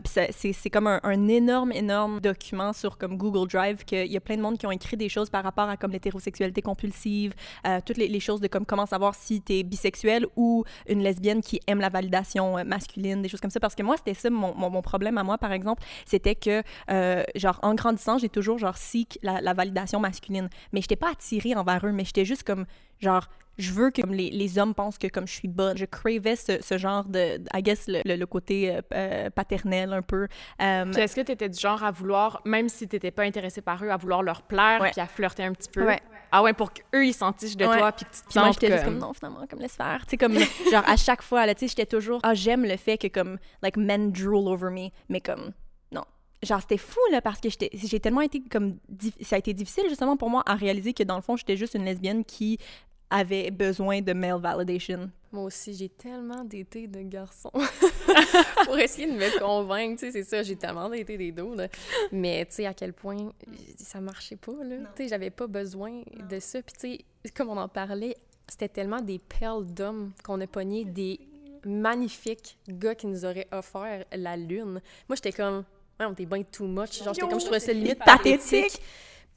Ça- 0.06 0.28
c'est 0.32 0.70
comme 0.70 0.88
un, 0.88 1.00
un 1.04 1.28
énorme, 1.28 1.72
énorme 1.74 2.22
document 2.22 2.72
sur 2.74 2.98
comme 2.98 3.18
Google 3.18 3.48
Drive 3.50 3.84
qu'il 3.84 4.12
y 4.12 4.16
a 4.16 4.22
plein 4.22 4.38
de 4.38 4.42
monde 4.42 4.58
qui 4.58 4.66
ont 4.66 4.72
écrit 4.72 4.96
des 4.96 5.10
choses 5.10 5.30
par 5.30 5.44
rapport 5.44 5.68
à 5.70 5.76
comme 5.78 5.92
l'hétérosexualité 5.92 6.62
compulsive, 6.62 7.34
euh, 7.68 7.80
toutes 7.86 7.98
les, 7.98 8.08
les 8.08 8.20
choses 8.20 8.40
de 8.42 8.48
comme 8.48 8.66
comment 8.66 8.86
savoir 8.86 9.14
si 9.16 9.42
t'es 9.42 9.64
bisexuel 9.64 10.26
ou 10.36 10.64
une 10.88 11.02
lesbienne 11.04 11.42
qui 11.42 11.60
aime 11.68 11.80
la 11.82 11.90
validation 11.90 12.58
euh, 12.58 12.64
masculine, 12.64 13.22
des 13.22 13.28
choses 13.30 13.42
comme 13.42 13.52
ça. 13.52 13.60
Parce 13.60 13.76
que 13.76 13.84
moi, 13.84 13.98
c'était 13.98 14.14
ça 14.14 14.30
mon, 14.30 14.54
mon, 14.56 14.70
mon 14.70 14.82
problème 14.82 15.18
à 15.18 15.24
moi, 15.24 15.38
par 15.38 15.52
exemple, 15.52 15.84
c'était 16.06 16.36
que, 16.36 16.64
euh, 16.90 17.24
genre, 17.36 17.60
en 17.64 17.74
grandissant, 17.76 18.18
j'ai 18.18 18.30
toujours, 18.30 18.58
genre, 18.60 18.78
seek 18.78 19.20
la, 19.24 19.42
la 19.42 19.54
validation 19.54 20.00
masculine. 20.00 20.50
Mais 20.72 20.82
j'étais 20.82 20.96
pas 20.96 21.12
attirée 21.12 21.54
envers 21.56 21.81
eux, 21.88 21.92
mais 21.92 22.06
j'étais 22.06 22.26
juste 22.26 22.44
comme, 22.44 22.66
genre, 23.00 23.28
je 23.58 23.72
veux 23.74 23.92
que 23.92 24.02
comme, 24.02 24.14
les, 24.14 24.30
les 24.30 24.58
hommes 24.58 24.74
pensent 24.74 24.98
que 24.98 25.08
comme 25.08 25.28
je 25.28 25.34
suis 25.34 25.48
bonne. 25.48 25.78
Je 25.78 25.86
cravais 25.86 26.36
ce, 26.36 26.62
ce 26.62 26.78
genre 26.78 27.04
de, 27.04 27.40
I 27.54 27.62
guess, 27.62 27.88
le, 27.88 28.02
le, 28.06 28.16
le 28.16 28.26
côté 28.26 28.74
euh, 28.76 28.82
euh, 28.94 29.30
paternel 29.30 29.94
un 29.94 30.02
peu. 30.02 30.28
Euh, 30.62 30.92
est-ce 30.94 31.16
que 31.16 31.22
tu 31.22 31.32
étais 31.34 31.50
du 31.50 31.60
genre 31.60 31.84
à 31.84 31.92
vouloir, 31.92 32.42
même 32.46 32.70
si 32.70 32.88
tu 32.88 32.96
n'étais 32.96 33.12
pas 33.12 33.24
intéressé 33.24 33.62
par 33.62 33.84
eux, 33.84 33.90
à 33.90 33.98
vouloir 33.98 34.24
leur 34.24 34.42
plaire, 34.44 34.80
puis 34.92 35.02
à 35.02 35.06
flirter 35.06 35.44
un 35.44 35.54
petit 35.54 35.70
peu? 35.70 35.86
Ouais. 35.86 36.00
Ah 36.32 36.42
ouais, 36.42 36.54
pour 36.54 36.72
qu'eux, 36.72 37.06
ils 37.06 37.14
s'en 37.14 37.34
tichent 37.34 37.58
de 37.58 37.66
Ouais. 37.66 37.78
toi, 37.78 37.92
puis 37.92 38.06
que 38.06 38.12
tu 38.12 38.22
te 38.22 38.28
Puis 38.30 38.40
moi, 38.40 38.46
sentes 38.46 38.54
j'étais 38.54 38.68
comme... 38.68 38.76
juste 38.78 38.86
comme 38.86 38.98
non, 39.00 39.14
finalement, 39.14 39.46
comme 39.48 39.60
laisse 39.60 39.76
faire. 39.76 40.00
Tu 40.06 40.12
sais, 40.12 40.18
comme, 40.18 40.34
genre, 40.72 40.84
à 40.88 40.96
chaque 40.96 41.22
fois, 41.22 41.46
là, 41.46 41.54
tu 41.54 41.60
sais, 41.62 41.68
j'étais 41.68 41.86
toujours, 41.86 42.22
ah, 42.24 42.34
j'aime 42.34 42.64
le 42.64 42.78
fait 42.78 42.98
que, 42.98 43.08
comme, 43.08 43.38
like, 43.62 43.76
men 43.76 44.12
drool 44.14 44.48
over 44.48 44.70
me, 44.72 44.90
mais 45.10 45.20
comme. 45.20 45.52
Genre, 46.44 46.60
c'était 46.62 46.78
fou, 46.78 47.00
là, 47.12 47.22
parce 47.22 47.40
que 47.40 47.50
j'étais- 47.50 47.70
j'ai 47.74 48.00
tellement 48.00 48.22
été, 48.22 48.42
comme, 48.42 48.78
ça 49.22 49.36
a 49.36 49.40
été 49.40 49.54
difficile, 49.54 49.84
justement, 49.90 50.18
pour 50.18 50.30
moi, 50.30 50.42
à 50.46 50.56
réaliser 50.56 50.94
que, 50.94 51.04
dans 51.04 51.16
le 51.16 51.22
fond, 51.22 51.36
j'étais 51.38 51.56
juste 51.56 51.76
une 51.76 51.86
lesbienne 51.86 52.26
qui 52.26 52.58
avait 53.12 53.52
besoin 53.52 54.02
de 54.02 54.14
male 54.14 54.40
validation. 54.40 55.12
Moi 55.34 55.44
aussi, 55.44 55.74
j'ai 55.74 55.90
tellement 55.90 56.44
d'été 56.44 56.88
de 56.88 57.02
garçons 57.02 57.52
pour 58.66 58.78
essayer 58.78 59.08
de 59.08 59.14
me 59.18 59.40
convaincre, 59.40 60.00
tu 60.00 60.06
sais, 60.08 60.12
c'est 60.12 60.24
ça, 60.24 60.44
j'ai 60.44 60.56
tellement 60.56 60.90
d'été 60.90 61.18
des 61.18 61.32
dos, 61.32 61.54
là. 61.56 61.68
Mais 62.12 62.46
tu 62.46 62.56
sais, 62.56 62.66
à 62.66 62.74
quel 62.74 62.94
point 62.94 63.32
ça 63.78 64.00
marchait 64.02 64.36
pas, 64.38 64.54
là. 64.64 64.78
Tu 64.96 65.04
sais, 65.04 65.10
j'avais 65.10 65.30
pas 65.30 65.48
besoin 65.48 66.02
de 66.30 66.40
ça. 66.40 66.62
Puis 66.62 66.74
tu 66.74 66.98
sais, 67.26 67.32
comme 67.34 67.50
on 67.50 67.58
en 67.58 67.68
parlait, 67.70 68.16
c'était 68.48 68.70
tellement 68.70 69.02
des 69.02 69.20
perles 69.20 69.66
d'hommes 69.66 70.12
qu'on 70.24 70.40
a 70.42 70.48
pogné 70.48 70.86
des 70.86 71.20
magnifiques 71.66 72.58
gars 72.68 72.96
qui 72.96 73.08
nous 73.08 73.26
auraient 73.26 73.48
offert 73.52 74.06
la 74.14 74.36
lune. 74.38 74.82
Moi, 75.08 75.16
j'étais 75.16 75.32
comme, 75.32 75.64
ouais, 76.02 76.10
on 76.10 76.14
était 76.14 76.26
bien 76.26 76.44
too 76.44 76.66
much. 76.66 77.04
Genre, 77.04 77.14
j'étais 77.14 77.28
comme, 77.28 77.40
je 77.40 77.46
trouvais 77.46 77.60
ça 77.60 77.74
limite 77.74 78.00
Pathétique. 78.00 78.82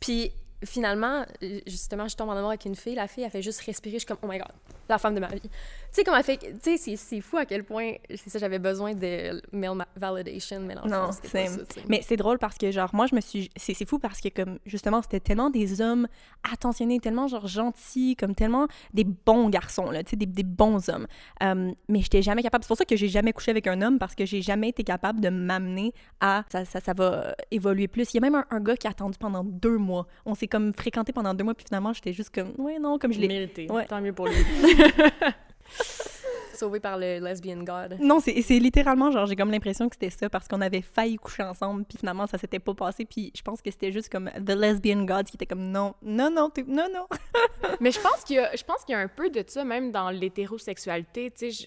Puis 0.01 0.33
finalement, 0.65 1.25
justement, 1.67 2.09
je 2.09 2.17
tombe 2.17 2.29
en 2.31 2.33
amour 2.33 2.49
avec 2.49 2.65
une 2.65 2.77
fille. 2.77 2.95
La 2.95 3.09
fille, 3.09 3.25
elle 3.25 3.31
fait 3.31 3.43
juste 3.43 3.61
respirer. 3.61 3.95
Je 3.95 3.99
suis 4.01 4.07
comme, 4.07 4.19
oh 4.23 4.27
my 4.27 4.39
god, 4.39 4.53
la 4.89 4.99
femme 4.99 5.15
de 5.15 5.21
ma 5.21 5.29
vie. 5.29 5.41
Tu 5.41 5.49
sais, 5.93 6.05
comme 6.05 6.15
elle 6.17 6.25
fait. 6.25 6.37
Tu 6.39 6.47
sais, 6.61 6.77
c'est- 6.77 6.97
c'est 6.97 7.21
fou 7.21 7.37
à 7.37 7.45
quel 7.47 7.65
point. 7.65 7.93
C'est 8.11 8.29
ça, 8.31 8.39
j'avais 8.39 8.59
besoin 8.59 8.95
de 8.95 9.41
male 9.53 9.75
ma- 9.77 9.87
validation, 9.97 10.61
mais 10.61 10.75
Non, 10.75 11.13
c'était 11.13 11.47
c'est-. 11.47 11.85
Mais 11.89 12.01
c'est 12.03 12.17
drôle 12.17 12.39
parce 12.39 12.59
que, 12.59 12.71
genre, 12.71 12.91
moi, 12.93 13.07
je 13.07 13.15
me 13.15 13.21
suis. 13.21 13.49
C'est 13.57 13.75
c'est 13.75 13.89
fou 13.89 13.99
parce 13.99 14.21
que, 14.21 14.29
comme, 14.29 14.59
justement, 14.67 15.01
c'était 15.03 15.21
tellement 15.21 15.51
des 15.51 15.81
hommes 15.81 16.09
attentionnés, 16.53 16.99
tellement, 17.01 17.29
genre, 17.29 17.47
gentils, 17.47 18.17
comme 18.17 18.35
tellement 18.35 18.67
des 18.93 19.05
bons 19.05 19.49
garçons, 19.49 19.91
là, 19.91 20.03
tu 20.03 20.11
sais, 20.11 20.17
des, 20.17 20.27
des 20.27 20.43
bons 20.43 20.89
hommes. 20.89 21.07
Euh, 21.43 21.73
mais 21.89 22.01
j'étais 22.01 22.23
jamais 22.23 22.43
capable. 22.43 22.65
C'est 22.65 22.69
pour 22.69 22.77
ça 22.77 22.85
que 22.85 22.97
j'ai 22.97 23.09
jamais 23.09 23.33
couché 23.33 23.51
avec 23.51 23.67
un 23.67 23.81
homme 23.83 23.99
parce 23.99 24.15
que 24.15 24.25
j'ai 24.27 24.43
jamais 24.43 24.69
été 24.71 24.83
capable 24.85 25.21
de 25.21 25.29
m'amener 25.29 25.93
à. 26.21 26.45
Ça, 26.51 26.65
ça, 26.65 26.81
ça 26.81 26.93
va 26.93 27.05
euh, 27.05 27.33
évoluer 27.51 27.89
plus. 27.89 28.13
Il 28.13 28.17
y 28.17 28.19
a 28.19 28.21
même 28.21 28.35
un, 28.35 28.45
un 28.51 28.61
gars 28.61 28.77
qui 28.77 28.87
a 28.87 28.91
attendu 28.91 29.17
pendant 29.19 29.45
deux 29.45 29.79
mois. 29.79 30.07
On 30.27 30.35
s'est, 30.35 30.49
comme, 30.49 30.73
fréquenté 30.75 31.13
pendant 31.13 31.35
deux 31.35 31.45
mois, 31.45 31.55
puis 31.55 31.65
finalement, 31.67 31.93
j'étais 31.93 32.13
juste 32.13 32.35
comme, 32.35 32.53
ouais, 32.59 32.79
non, 32.81 32.99
comme 32.99 33.13
je 33.13 33.21
l'ai. 33.21 33.29
Mérité. 33.29 33.71
Ouais. 33.71 33.87
Tant 33.87 34.01
mieux 34.01 34.13
pour 34.13 34.27
lui. 34.27 34.35
Sauvé 36.55 36.79
par 36.79 36.97
le 36.99 37.19
lesbian 37.19 37.65
god. 37.65 37.97
Non, 38.01 38.21
c'est 38.21 38.33
littéralement 38.61 39.11
genre 39.11 39.27
j'ai 39.27 39.35
comme 39.35 39.51
l'impression 39.51 39.89
que 39.89 39.97
c'était 39.97 40.11
ça 40.17 40.31
parce 40.31 40.47
qu'on 40.47 40.61
avait 40.61 40.83
failli 40.83 41.17
coucher 41.17 41.43
ensemble 41.43 41.85
puis 41.85 41.99
finalement 41.99 42.29
ça 42.29 42.39
s'était 42.39 42.61
pas 42.61 42.75
passé 42.75 43.05
puis 43.05 43.33
je 43.37 43.43
pense 43.43 43.61
que 43.61 43.71
c'était 43.73 43.91
juste 43.91 44.09
comme 44.09 44.31
the 44.31 44.51
lesbian 44.51 45.03
gods 45.05 45.25
qui 45.25 45.37
était 45.37 45.47
comme 45.47 45.65
non 45.73 45.95
non 46.03 46.31
non 46.31 46.51
non 46.69 46.87
non. 46.95 47.07
Mais 47.81 47.91
je 47.91 47.99
pense 48.01 48.23
qu'il 48.25 48.37
y 48.37 48.39
a, 48.39 48.55
je 48.55 48.63
pense 48.63 48.85
qu'il 48.85 48.93
y 48.93 48.97
a 48.97 49.01
un 49.01 49.09
peu 49.09 49.31
de 49.31 49.45
ça 49.49 49.65
même 49.65 49.91
dans 49.91 50.11
l'hétérosexualité, 50.11 51.33
tu 51.33 51.51
sais. 51.51 51.67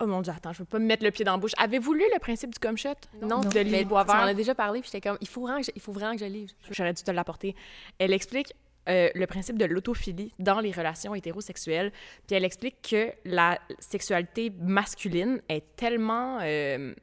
Oh 0.00 0.06
mon 0.06 0.20
dieu, 0.20 0.32
attends, 0.34 0.52
je 0.52 0.58
veux 0.58 0.64
pas 0.66 0.78
me 0.78 0.84
mettre 0.86 1.04
le 1.04 1.10
pied 1.10 1.24
dans 1.24 1.32
la 1.32 1.38
bouche. 1.38 1.52
Avez-vous 1.56 1.94
lu 1.94 2.04
le 2.12 2.18
principe 2.18 2.52
du 2.52 2.58
cum 2.58 2.76
shot? 2.76 2.90
Non, 3.22 3.40
de 3.40 3.48
mais 3.54 3.64
Lily 3.64 3.78
tu 3.78 3.84
m'en 3.84 3.88
Boisvert. 4.04 4.14
as 4.16 4.34
déjà 4.34 4.54
parlé, 4.54 4.80
puis 4.80 4.90
j'étais 4.92 5.06
comme, 5.08 5.16
il 5.22 5.26
faut 5.28 5.40
vraiment 5.40 5.58
que 5.60 5.64
je, 5.66 5.70
il 5.74 5.80
faut 5.80 5.92
vraiment 5.92 6.12
que 6.12 6.20
je 6.20 6.26
lise. 6.26 6.54
J'aurais 6.70 6.92
dû 6.92 7.02
te 7.02 7.10
l'apporter. 7.10 7.54
Elle 7.98 8.12
explique 8.12 8.52
euh, 8.88 9.08
le 9.14 9.26
principe 9.26 9.58
de 9.58 9.64
l'autophilie 9.64 10.32
dans 10.38 10.60
les 10.60 10.70
relations 10.70 11.14
hétérosexuelles. 11.14 11.92
Puis 12.26 12.36
elle 12.36 12.44
explique 12.44 12.76
que 12.82 13.12
la 13.24 13.58
sexualité 13.78 14.52
masculine 14.60 15.40
est 15.48 15.76
tellement 15.76 16.38
euh, 16.42 16.94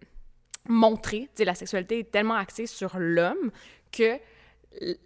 montrée, 0.67 1.29
la 1.39 1.55
sexualité 1.55 1.99
est 1.99 2.11
tellement 2.11 2.35
axée 2.35 2.67
sur 2.67 2.97
l'homme 2.97 3.51
que 3.91 4.17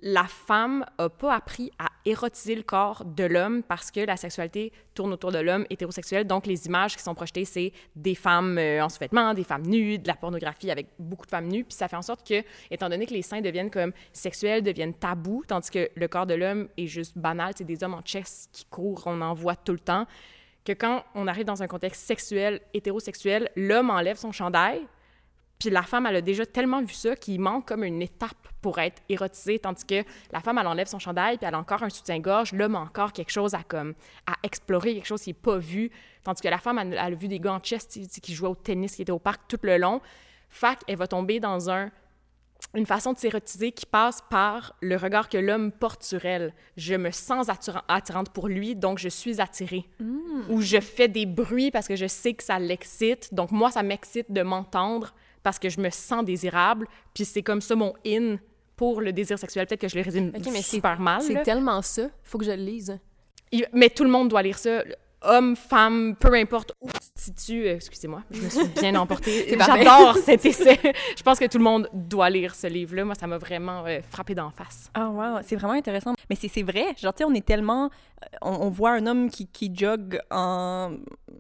la 0.02 0.26
femme 0.26 0.86
a 0.98 1.10
pas 1.10 1.34
appris 1.34 1.72
à 1.78 1.87
érotiser 2.08 2.56
le 2.56 2.64
corps 2.64 3.04
de 3.04 3.26
l'homme 3.26 3.64
parce 3.64 3.92
que 3.92 4.00
la 4.00 4.16
sexualité 4.16 4.72
tourne 4.94 5.12
autour 5.14 5.32
de 5.32 5.40
l'homme 5.40 5.66
hétérosexuel. 5.70 6.26
Donc, 6.26 6.48
les 6.48 6.66
images 6.66 6.96
qui 6.96 7.04
sont 7.04 7.14
projetées, 7.14 7.44
c'est 7.44 7.74
des 7.96 8.16
femmes 8.16 8.58
euh, 8.58 8.82
en 8.84 8.90
sous-vêtements, 8.90 9.34
des 9.34 9.44
femmes 9.44 9.66
nues, 9.68 10.00
de 10.00 10.08
la 10.08 10.16
pornographie 10.16 10.72
avec 10.72 10.88
beaucoup 10.98 11.26
de 11.26 11.32
femmes 11.32 11.48
nues. 11.48 11.66
Puis 11.66 11.76
ça 11.76 11.88
fait 11.88 11.98
en 11.98 12.02
sorte 12.02 12.26
que, 12.26 12.44
étant 12.72 12.88
donné 12.90 13.06
que 13.06 13.14
les 13.14 13.22
seins 13.22 13.42
deviennent 13.42 13.70
comme 13.70 13.92
sexuels, 14.14 14.64
deviennent 14.64 14.94
tabous, 14.94 15.44
tandis 15.48 15.70
que 15.70 15.90
le 15.94 16.08
corps 16.08 16.26
de 16.26 16.34
l'homme 16.34 16.70
est 16.78 16.88
juste 16.88 17.18
banal, 17.18 17.54
c'est 17.58 17.66
des 17.66 17.84
hommes 17.84 17.94
en 17.94 18.02
chess 18.06 18.48
qui 18.54 18.66
courent, 18.66 19.04
on 19.06 19.20
en 19.22 19.34
voit 19.34 19.58
tout 19.58 19.74
le 19.74 19.80
temps, 19.80 20.06
que 20.64 20.72
quand 20.72 21.04
on 21.14 21.28
arrive 21.28 21.46
dans 21.46 21.62
un 21.62 21.68
contexte 21.68 22.06
sexuel, 22.06 22.62
hétérosexuel, 22.74 23.50
l'homme 23.56 23.90
enlève 23.90 24.18
son 24.18 24.32
chandail, 24.32 24.88
puis 25.60 25.70
la 25.70 25.82
femme, 25.82 26.06
elle 26.06 26.18
a 26.18 26.22
déjà 26.22 26.46
tellement 26.46 26.82
vu 26.82 26.94
ça 26.94 27.16
qu'il 27.16 27.40
manque 27.40 27.68
comme 27.68 27.84
une 27.84 28.02
étape 28.02 28.48
pour 28.62 28.78
être 28.80 29.02
érotisée, 29.10 29.60
tandis 29.60 29.86
que 29.86 30.04
la 30.32 30.40
femme, 30.40 30.58
elle 30.58 30.68
enlève 30.68 30.88
son 30.88 31.00
chandail, 31.00 31.38
puis 31.38 31.48
elle 31.48 31.56
a 31.56 31.60
encore 31.60 31.82
un 31.84 31.90
soutien-gorge, 31.90 32.54
l'homme 32.54 32.76
a 32.76 32.80
encore 32.80 33.12
quelque 33.12 33.32
chose 33.32 33.56
à 33.56 33.64
comme 33.64 33.94
à 34.28 34.34
explorer, 34.44 34.94
quelque 34.94 35.08
chose 35.08 35.22
qui 35.22 35.32
n'est 35.32 35.34
pas 35.36 35.58
vu, 35.58 35.90
tandis 36.24 36.42
que 36.42 36.48
la 36.48 36.60
femme, 36.60 36.78
elle, 36.80 36.94
elle 36.94 37.00
a 37.00 37.10
vu 37.12 37.28
des 37.28 37.40
gars 37.40 37.54
en 37.54 37.60
chest 37.60 38.00
qui 38.22 38.34
jouaient 38.34 38.50
au 38.50 38.56
tennis, 38.56 38.96
qui 38.96 39.02
étaient 39.02 39.12
au 39.12 39.20
parc 39.20 39.48
tout 39.48 39.60
le 39.64 39.78
long. 39.78 40.02
Fac, 40.50 40.80
elle 40.88 40.98
va 40.98 41.08
tomber 41.08 41.40
dans 41.40 41.70
un 41.70 41.90
une 42.74 42.86
façon 42.86 43.14
de 43.14 43.18
s'érotiser 43.18 43.72
qui 43.72 43.86
passe 43.86 44.22
par 44.30 44.76
le 44.82 44.98
regard 44.98 45.30
que 45.30 45.38
l'homme 45.38 45.72
porte 45.72 46.04
sur 46.04 46.26
elle. 46.26 46.54
Je 46.76 46.96
me 46.96 47.12
sens 47.12 47.50
attirant- 47.50 47.84
attirante 47.88 48.30
pour 48.32 48.48
lui, 48.48 48.76
donc 48.76 48.98
je 48.98 49.10
suis 49.10 49.40
attirée. 49.40 49.90
Ou 50.50 50.62
je 50.62 50.80
fais 50.80 51.08
des 51.08 51.26
bruits 51.26 51.72
parce 51.72 51.88
que 51.88 51.96
je 51.96 52.08
sais 52.08 52.34
que 52.34 52.44
ça 52.44 52.60
l'excite. 52.60 53.34
Donc 53.34 53.52
moi, 53.52 53.72
ça 53.72 53.84
m'excite 53.84 54.32
de 54.32 54.42
m'entendre 54.42 55.14
parce 55.44 55.60
que 55.60 55.70
je 55.70 55.80
me 55.80 55.90
sens 55.90 56.24
désirable. 56.26 56.88
Puis 57.14 57.26
c'est 57.26 57.44
comme 57.44 57.62
ça 57.62 57.76
mon 57.76 57.94
in 58.06 58.38
pour 58.76 59.02
le 59.02 59.12
désir 59.14 59.40
sexuel. 59.40 59.66
Peut-être 59.68 59.82
que 59.82 59.88
je 59.88 59.96
le 59.98 60.04
résume 60.04 60.32
Ok, 60.36 60.48
mais 60.52 60.62
super 60.62 61.00
mal. 61.00 61.22
C'est 61.22 61.42
tellement 61.44 61.82
ça, 61.82 62.10
faut 62.24 62.38
que 62.38 62.46
je 62.46 62.52
le 62.52 62.58
lise. 62.64 62.98
Il- 63.52 63.68
Mais 63.74 63.90
tout 63.90 64.04
le 64.04 64.10
monde 64.10 64.30
doit 64.30 64.42
lire 64.42 64.58
ça. 64.58 64.84
Homme, 65.24 65.56
femme, 65.56 66.16
peu 66.20 66.32
importe 66.36 66.74
où 66.80 66.88
tu 66.90 67.00
te 67.00 67.20
situes. 67.20 67.66
euh, 67.68 67.76
Excusez-moi, 67.76 68.22
je 68.30 68.40
me 68.40 68.50
suis 68.50 68.68
bien 68.68 68.94
emportée. 68.96 69.58
J'adore 69.66 70.16
cet 70.18 70.46
essai. 70.46 70.80
Je 71.18 71.24
pense 71.24 71.40
que 71.40 71.46
tout 71.46 71.58
le 71.58 71.64
monde 71.64 71.90
doit 71.92 72.30
lire 72.30 72.54
ce 72.54 72.68
livre-là. 72.68 73.04
Moi, 73.04 73.16
ça 73.16 73.26
m'a 73.26 73.40
vraiment 73.40 73.84
euh, 73.88 74.00
frappé 74.12 74.36
d'en 74.36 74.52
face. 74.52 74.92
Ah 74.94 75.10
wow, 75.10 75.40
c'est 75.42 75.56
vraiment 75.56 75.74
intéressant. 75.74 76.14
Mais 76.30 76.36
c'est 76.36 76.62
vrai, 76.62 76.94
genre 77.02 77.16
tu 77.16 77.20
sais 77.20 77.24
on 77.24 77.34
est 77.34 77.44
tellement 77.46 77.86
euh, 77.86 78.28
on, 78.44 78.52
on 78.68 78.70
voit 78.70 78.92
un 78.92 79.08
homme 79.08 79.32
qui, 79.32 79.48
qui 79.48 79.72
jogue 79.76 80.20
en 80.30 80.92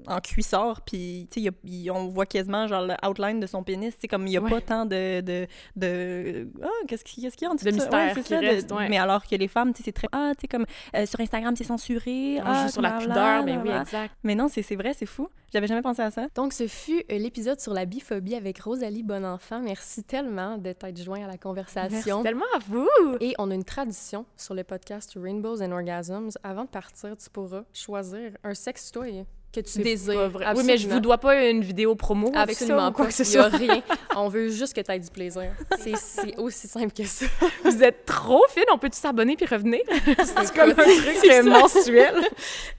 en 0.08 0.19
cuissard 0.19 0.82
puis 0.82 1.28
y 1.36 1.50
a- 1.89 1.93
on 1.93 2.08
voit 2.08 2.26
quasiment 2.26 2.67
genre 2.67 2.86
le 2.86 2.95
outline 3.08 3.39
de 3.39 3.47
son 3.47 3.63
pénis, 3.63 3.93
c'est 4.00 4.08
comme 4.08 4.26
il 4.28 4.34
y 4.34 4.38
a 4.38 4.41
Ouais. 4.41 4.50
pas 4.50 4.62
tant 4.62 4.86
de 4.86 5.21
de 5.21 5.47
de 5.76 6.47
ah 6.63 6.67
qu'est-ce 6.88 7.04
qu'il 7.04 7.23
y 7.23 7.28
a 7.28 7.50
en 7.50 7.56
dessous 7.56 7.65
De 7.65 7.71
mystère 7.71 8.15
ça, 8.26 8.41
de- 8.41 8.45
reste, 8.45 8.71
ouais. 8.71 8.89
mais 8.89 8.97
alors 8.97 9.26
que 9.26 9.36
les 9.36 9.47
femmes 9.47 9.71
c'est 9.82 9.91
très 9.91 10.08
ah 10.12 10.32
tu 10.36 10.41
sais 10.41 10.47
comme 10.47 10.65
euh, 10.95 11.06
sur 11.06 11.19
Instagram 11.19 11.56
c'est 11.56 11.63
censuré, 11.63 12.39
On 12.39 12.43
ah, 12.45 12.65
joue 12.65 12.71
sur 12.73 12.82
la 12.82 12.91
pudeur, 13.00 13.43
mais 13.43 13.54
oui, 13.58 13.63
blablabla. 13.63 13.82
exact. 13.82 14.15
Mais 14.23 14.36
non, 14.36 14.47
c'est 14.47 14.76
vrai, 14.76 14.93
c'est 14.93 15.06
fou. 15.06 15.30
J'avais 15.54 15.67
jamais 15.67 15.82
pensé 15.82 16.02
à 16.02 16.12
ça. 16.12 16.28
Donc, 16.36 16.52
ce 16.52 16.67
fut 16.67 17.04
euh, 17.10 17.17
l'épisode 17.17 17.60
sur 17.62 17.73
la 17.73 17.86
biphobie 17.86 18.36
avec 18.36 18.60
Rosalie 18.60 19.04
Bonenfant. 19.04 19.62
Merci 19.62 20.04
tellement 20.04 20.58
de 20.58 20.73
t'être 20.73 21.02
joint 21.02 21.19
à 21.19 21.21
la 21.21 21.28
Merci 21.28 21.39
conversation. 21.39 22.21
tellement 22.21 22.45
à 22.54 22.60
vous. 22.67 22.88
Et 23.21 23.34
on 23.39 23.50
a 23.50 23.54
une 23.56 23.63
tradition 23.63 24.26
sur 24.36 24.54
le 24.56 24.63
podcast 24.65 25.13
Rainbows 25.15 25.62
and 25.63 25.71
Orgasms. 25.71 26.32
Avant 26.43 26.63
de 26.65 26.69
partir, 26.69 27.15
tu 27.15 27.30
pourras 27.30 27.63
choisir 27.73 28.32
un 28.43 28.54
sextoy 28.54 29.23
que 29.53 29.62
tu 29.62 29.79
désires. 29.79 30.29
Oui, 30.55 30.63
mais 30.65 30.77
je 30.77 30.88
vous 30.88 30.99
dois 30.99 31.17
pas 31.17 31.47
une 31.49 31.62
vidéo 31.62 31.95
promo 31.95 32.27
avec 32.36 32.55
ça 32.55 32.63
Absolument 32.65 32.88
ou 32.89 32.91
quoi 32.91 33.05
pas. 33.05 33.12
que 33.12 33.15
ce 33.17 33.23
Il 33.23 33.33
y 33.33 33.38
a 33.38 33.49
soit. 33.49 33.57
rien. 33.57 33.81
On 34.15 34.27
veut 34.29 34.49
juste 34.49 34.73
que 34.75 34.81
tu 34.81 34.91
aies 34.91 34.99
du 34.99 35.10
plaisir. 35.10 35.51
C'est 35.95 36.38
aussi 36.38 36.67
simple 36.67 36.91
que 36.93 37.03
ça. 37.05 37.25
Vous 37.63 37.83
êtes 37.83 38.05
trop 38.05 38.41
fine, 38.49 38.63
on 38.71 38.77
peut-tu 38.77 38.97
s'abonner 38.97 39.36
puis 39.36 39.45
revenir? 39.45 39.81
C'est 40.05 40.53
comme 40.53 40.71
un 40.71 40.73
truc 40.73 41.25
ça. 41.25 41.43
mensuel. 41.43 42.15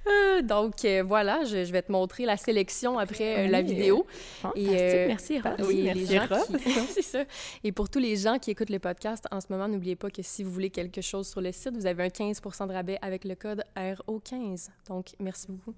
Euh, 0.07 0.43
Donc 0.43 0.85
euh, 0.85 1.03
voilà, 1.07 1.45
je, 1.45 1.65
je 1.65 1.73
vais 1.73 1.83
te 1.83 1.91
montrer 1.93 2.25
la 2.27 2.37
sélection 2.37 2.99
après 2.99 3.47
euh, 3.47 3.49
la 3.49 3.63
vidéo. 3.63 4.07
Fantastique, 4.43 4.71
merci. 5.07 5.35
Et 5.35 5.73
les 5.75 5.95
merci, 5.95 6.15
gens 6.15 6.27
qui- 6.47 6.87
c'est 6.93 7.03
ça. 7.03 7.25
Et 7.65 7.73
pour 7.73 7.89
tous 7.89 7.99
les 7.99 8.17
gens 8.17 8.39
qui 8.39 8.51
écoutent 8.51 8.71
le 8.71 8.79
podcast 8.79 9.25
en 9.31 9.41
ce 9.41 9.47
moment, 9.51 9.69
n'oubliez 9.69 9.97
pas 9.97 10.11
que 10.11 10.23
si 10.23 10.43
vous 10.45 10.51
voulez 10.53 10.71
quelque 10.71 11.01
chose 11.01 11.29
sur 11.29 11.41
le 11.41 11.53
site, 11.53 11.77
vous 11.77 11.87
avez 11.87 12.05
un 12.05 12.11
15 12.11 12.41
de 12.41 12.73
rabais 12.73 12.99
avec 13.03 13.25
le 13.25 13.35
code 13.35 13.63
RO15. 13.77 14.69
Donc 14.89 15.07
merci 15.19 15.47
beaucoup. 15.49 15.75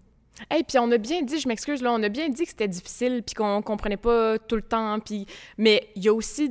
Hey, 0.50 0.64
puis 0.64 0.78
on 0.78 0.90
a 0.90 0.96
bien 0.98 1.22
dit, 1.22 1.38
je 1.38 1.48
m'excuse, 1.48 1.82
là, 1.82 1.92
on 1.92 2.02
a 2.02 2.08
bien 2.08 2.28
dit 2.28 2.44
que 2.44 2.48
c'était 2.48 2.68
difficile, 2.68 3.22
puis 3.24 3.34
qu'on 3.34 3.60
comprenait 3.62 3.96
pas 3.98 4.38
tout 4.38 4.56
le 4.56 4.62
temps, 4.62 4.98
puis... 5.00 5.26
Mais 5.58 5.88
il 5.96 6.04
y 6.04 6.08
a 6.08 6.14
aussi... 6.14 6.50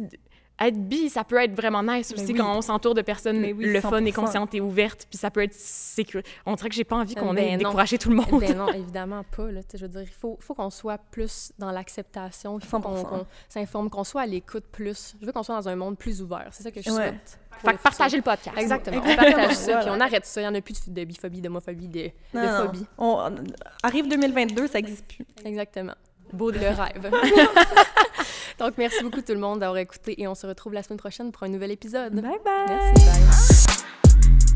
Être 0.62 0.76
bi, 0.78 1.10
ça 1.10 1.24
peut 1.24 1.38
être 1.42 1.56
vraiment 1.56 1.82
nice 1.82 2.12
Mais 2.14 2.22
aussi 2.22 2.34
oui. 2.34 2.38
quand 2.38 2.54
on 2.54 2.62
s'entoure 2.62 2.94
de 2.94 3.02
personnes 3.02 3.40
Mais 3.40 3.54
oui, 3.54 3.72
le 3.72 3.80
fun 3.80 4.04
et 4.04 4.12
100%. 4.12 4.14
conscientes 4.14 4.54
et 4.54 4.60
ouvertes, 4.60 5.08
puis 5.10 5.18
ça 5.18 5.32
peut 5.32 5.42
être 5.42 5.54
sécur... 5.54 6.22
On 6.46 6.54
dirait 6.56 6.68
que 6.68 6.76
j'ai 6.76 6.84
pas 6.84 6.98
envie 6.98 7.16
qu'on 7.16 7.34
Ben 7.34 7.46
ait 7.48 7.52
non. 7.54 7.58
découragé 7.70 7.98
tout 7.98 8.10
le 8.10 8.18
monde. 8.18 8.42
Ben 8.42 8.58
non, 8.58 8.68
évidemment 8.74 9.24
pas. 9.24 9.50
Là. 9.50 9.62
Je 9.74 9.78
veux 9.78 9.88
dire, 9.88 10.02
il 10.02 10.08
faut, 10.10 10.38
faut 10.42 10.54
qu'on 10.54 10.70
soit 10.70 10.98
plus 10.98 11.54
dans 11.60 11.72
l'acceptation, 11.72 12.60
il 12.60 12.66
faut 12.66 12.78
qu'on 12.82 12.94
100%. 12.94 13.04
qu'on 13.08 13.26
s'informe, 13.48 13.90
qu'on 13.90 14.04
soit 14.04 14.24
à 14.24 14.26
l'écoute 14.26 14.66
plus. 14.70 15.16
Je 15.22 15.26
veux 15.26 15.32
qu'on 15.32 15.44
soit 15.44 15.56
dans 15.56 15.70
un 15.70 15.78
monde 15.78 15.98
plus 15.98 16.22
ouvert. 16.22 16.50
C'est 16.52 16.64
ça 16.64 16.72
que 16.72 16.82
je 16.82 16.90
Ouais. 16.90 16.96
souhaite. 16.96 17.40
Fait 17.60 17.74
que 17.74 17.82
partagez 17.82 18.18
le 18.18 18.24
podcast. 18.24 18.58
Exactement. 18.58 19.02
On 19.06 19.16
partage 19.16 19.54
ça, 19.56 19.78
puis 19.80 19.90
on 19.90 20.00
arrête 20.00 20.26
ça. 20.26 20.42
Il 20.42 20.44
n'y 20.46 20.50
en 20.50 20.56
a 20.56 20.62
plus 20.62 20.88
de, 20.88 20.94
de 20.94 21.04
biphobie, 21.06 21.42
d'homophobie, 21.42 21.88
de, 21.88 22.10
Non, 22.34 22.42
de 22.42 22.48
non. 22.48 22.58
phobie. 22.66 22.86
On, 22.98 23.36
arrive 23.84 24.08
2022, 24.08 24.68
ça 24.68 24.80
n'existe 24.80 25.06
plus. 25.06 25.26
Exactement. 25.46 25.96
Beau 26.34 26.52
le 26.52 26.60
rêve. 26.60 27.12
Donc, 28.60 28.78
merci 28.78 29.04
beaucoup 29.04 29.22
tout 29.22 29.34
le 29.34 29.40
monde 29.40 29.60
d'avoir 29.60 29.78
écouté 29.78 30.22
et 30.22 30.28
on 30.28 30.36
se 30.36 30.46
retrouve 30.46 30.74
la 30.74 30.84
semaine 30.84 31.00
prochaine 31.00 31.32
pour 31.32 31.44
un 31.44 31.50
nouvel 31.50 31.72
épisode. 31.72 32.14
Bye 32.14 32.40
bye! 32.44 32.66
Merci, 32.68 33.06
bye. 33.06 34.49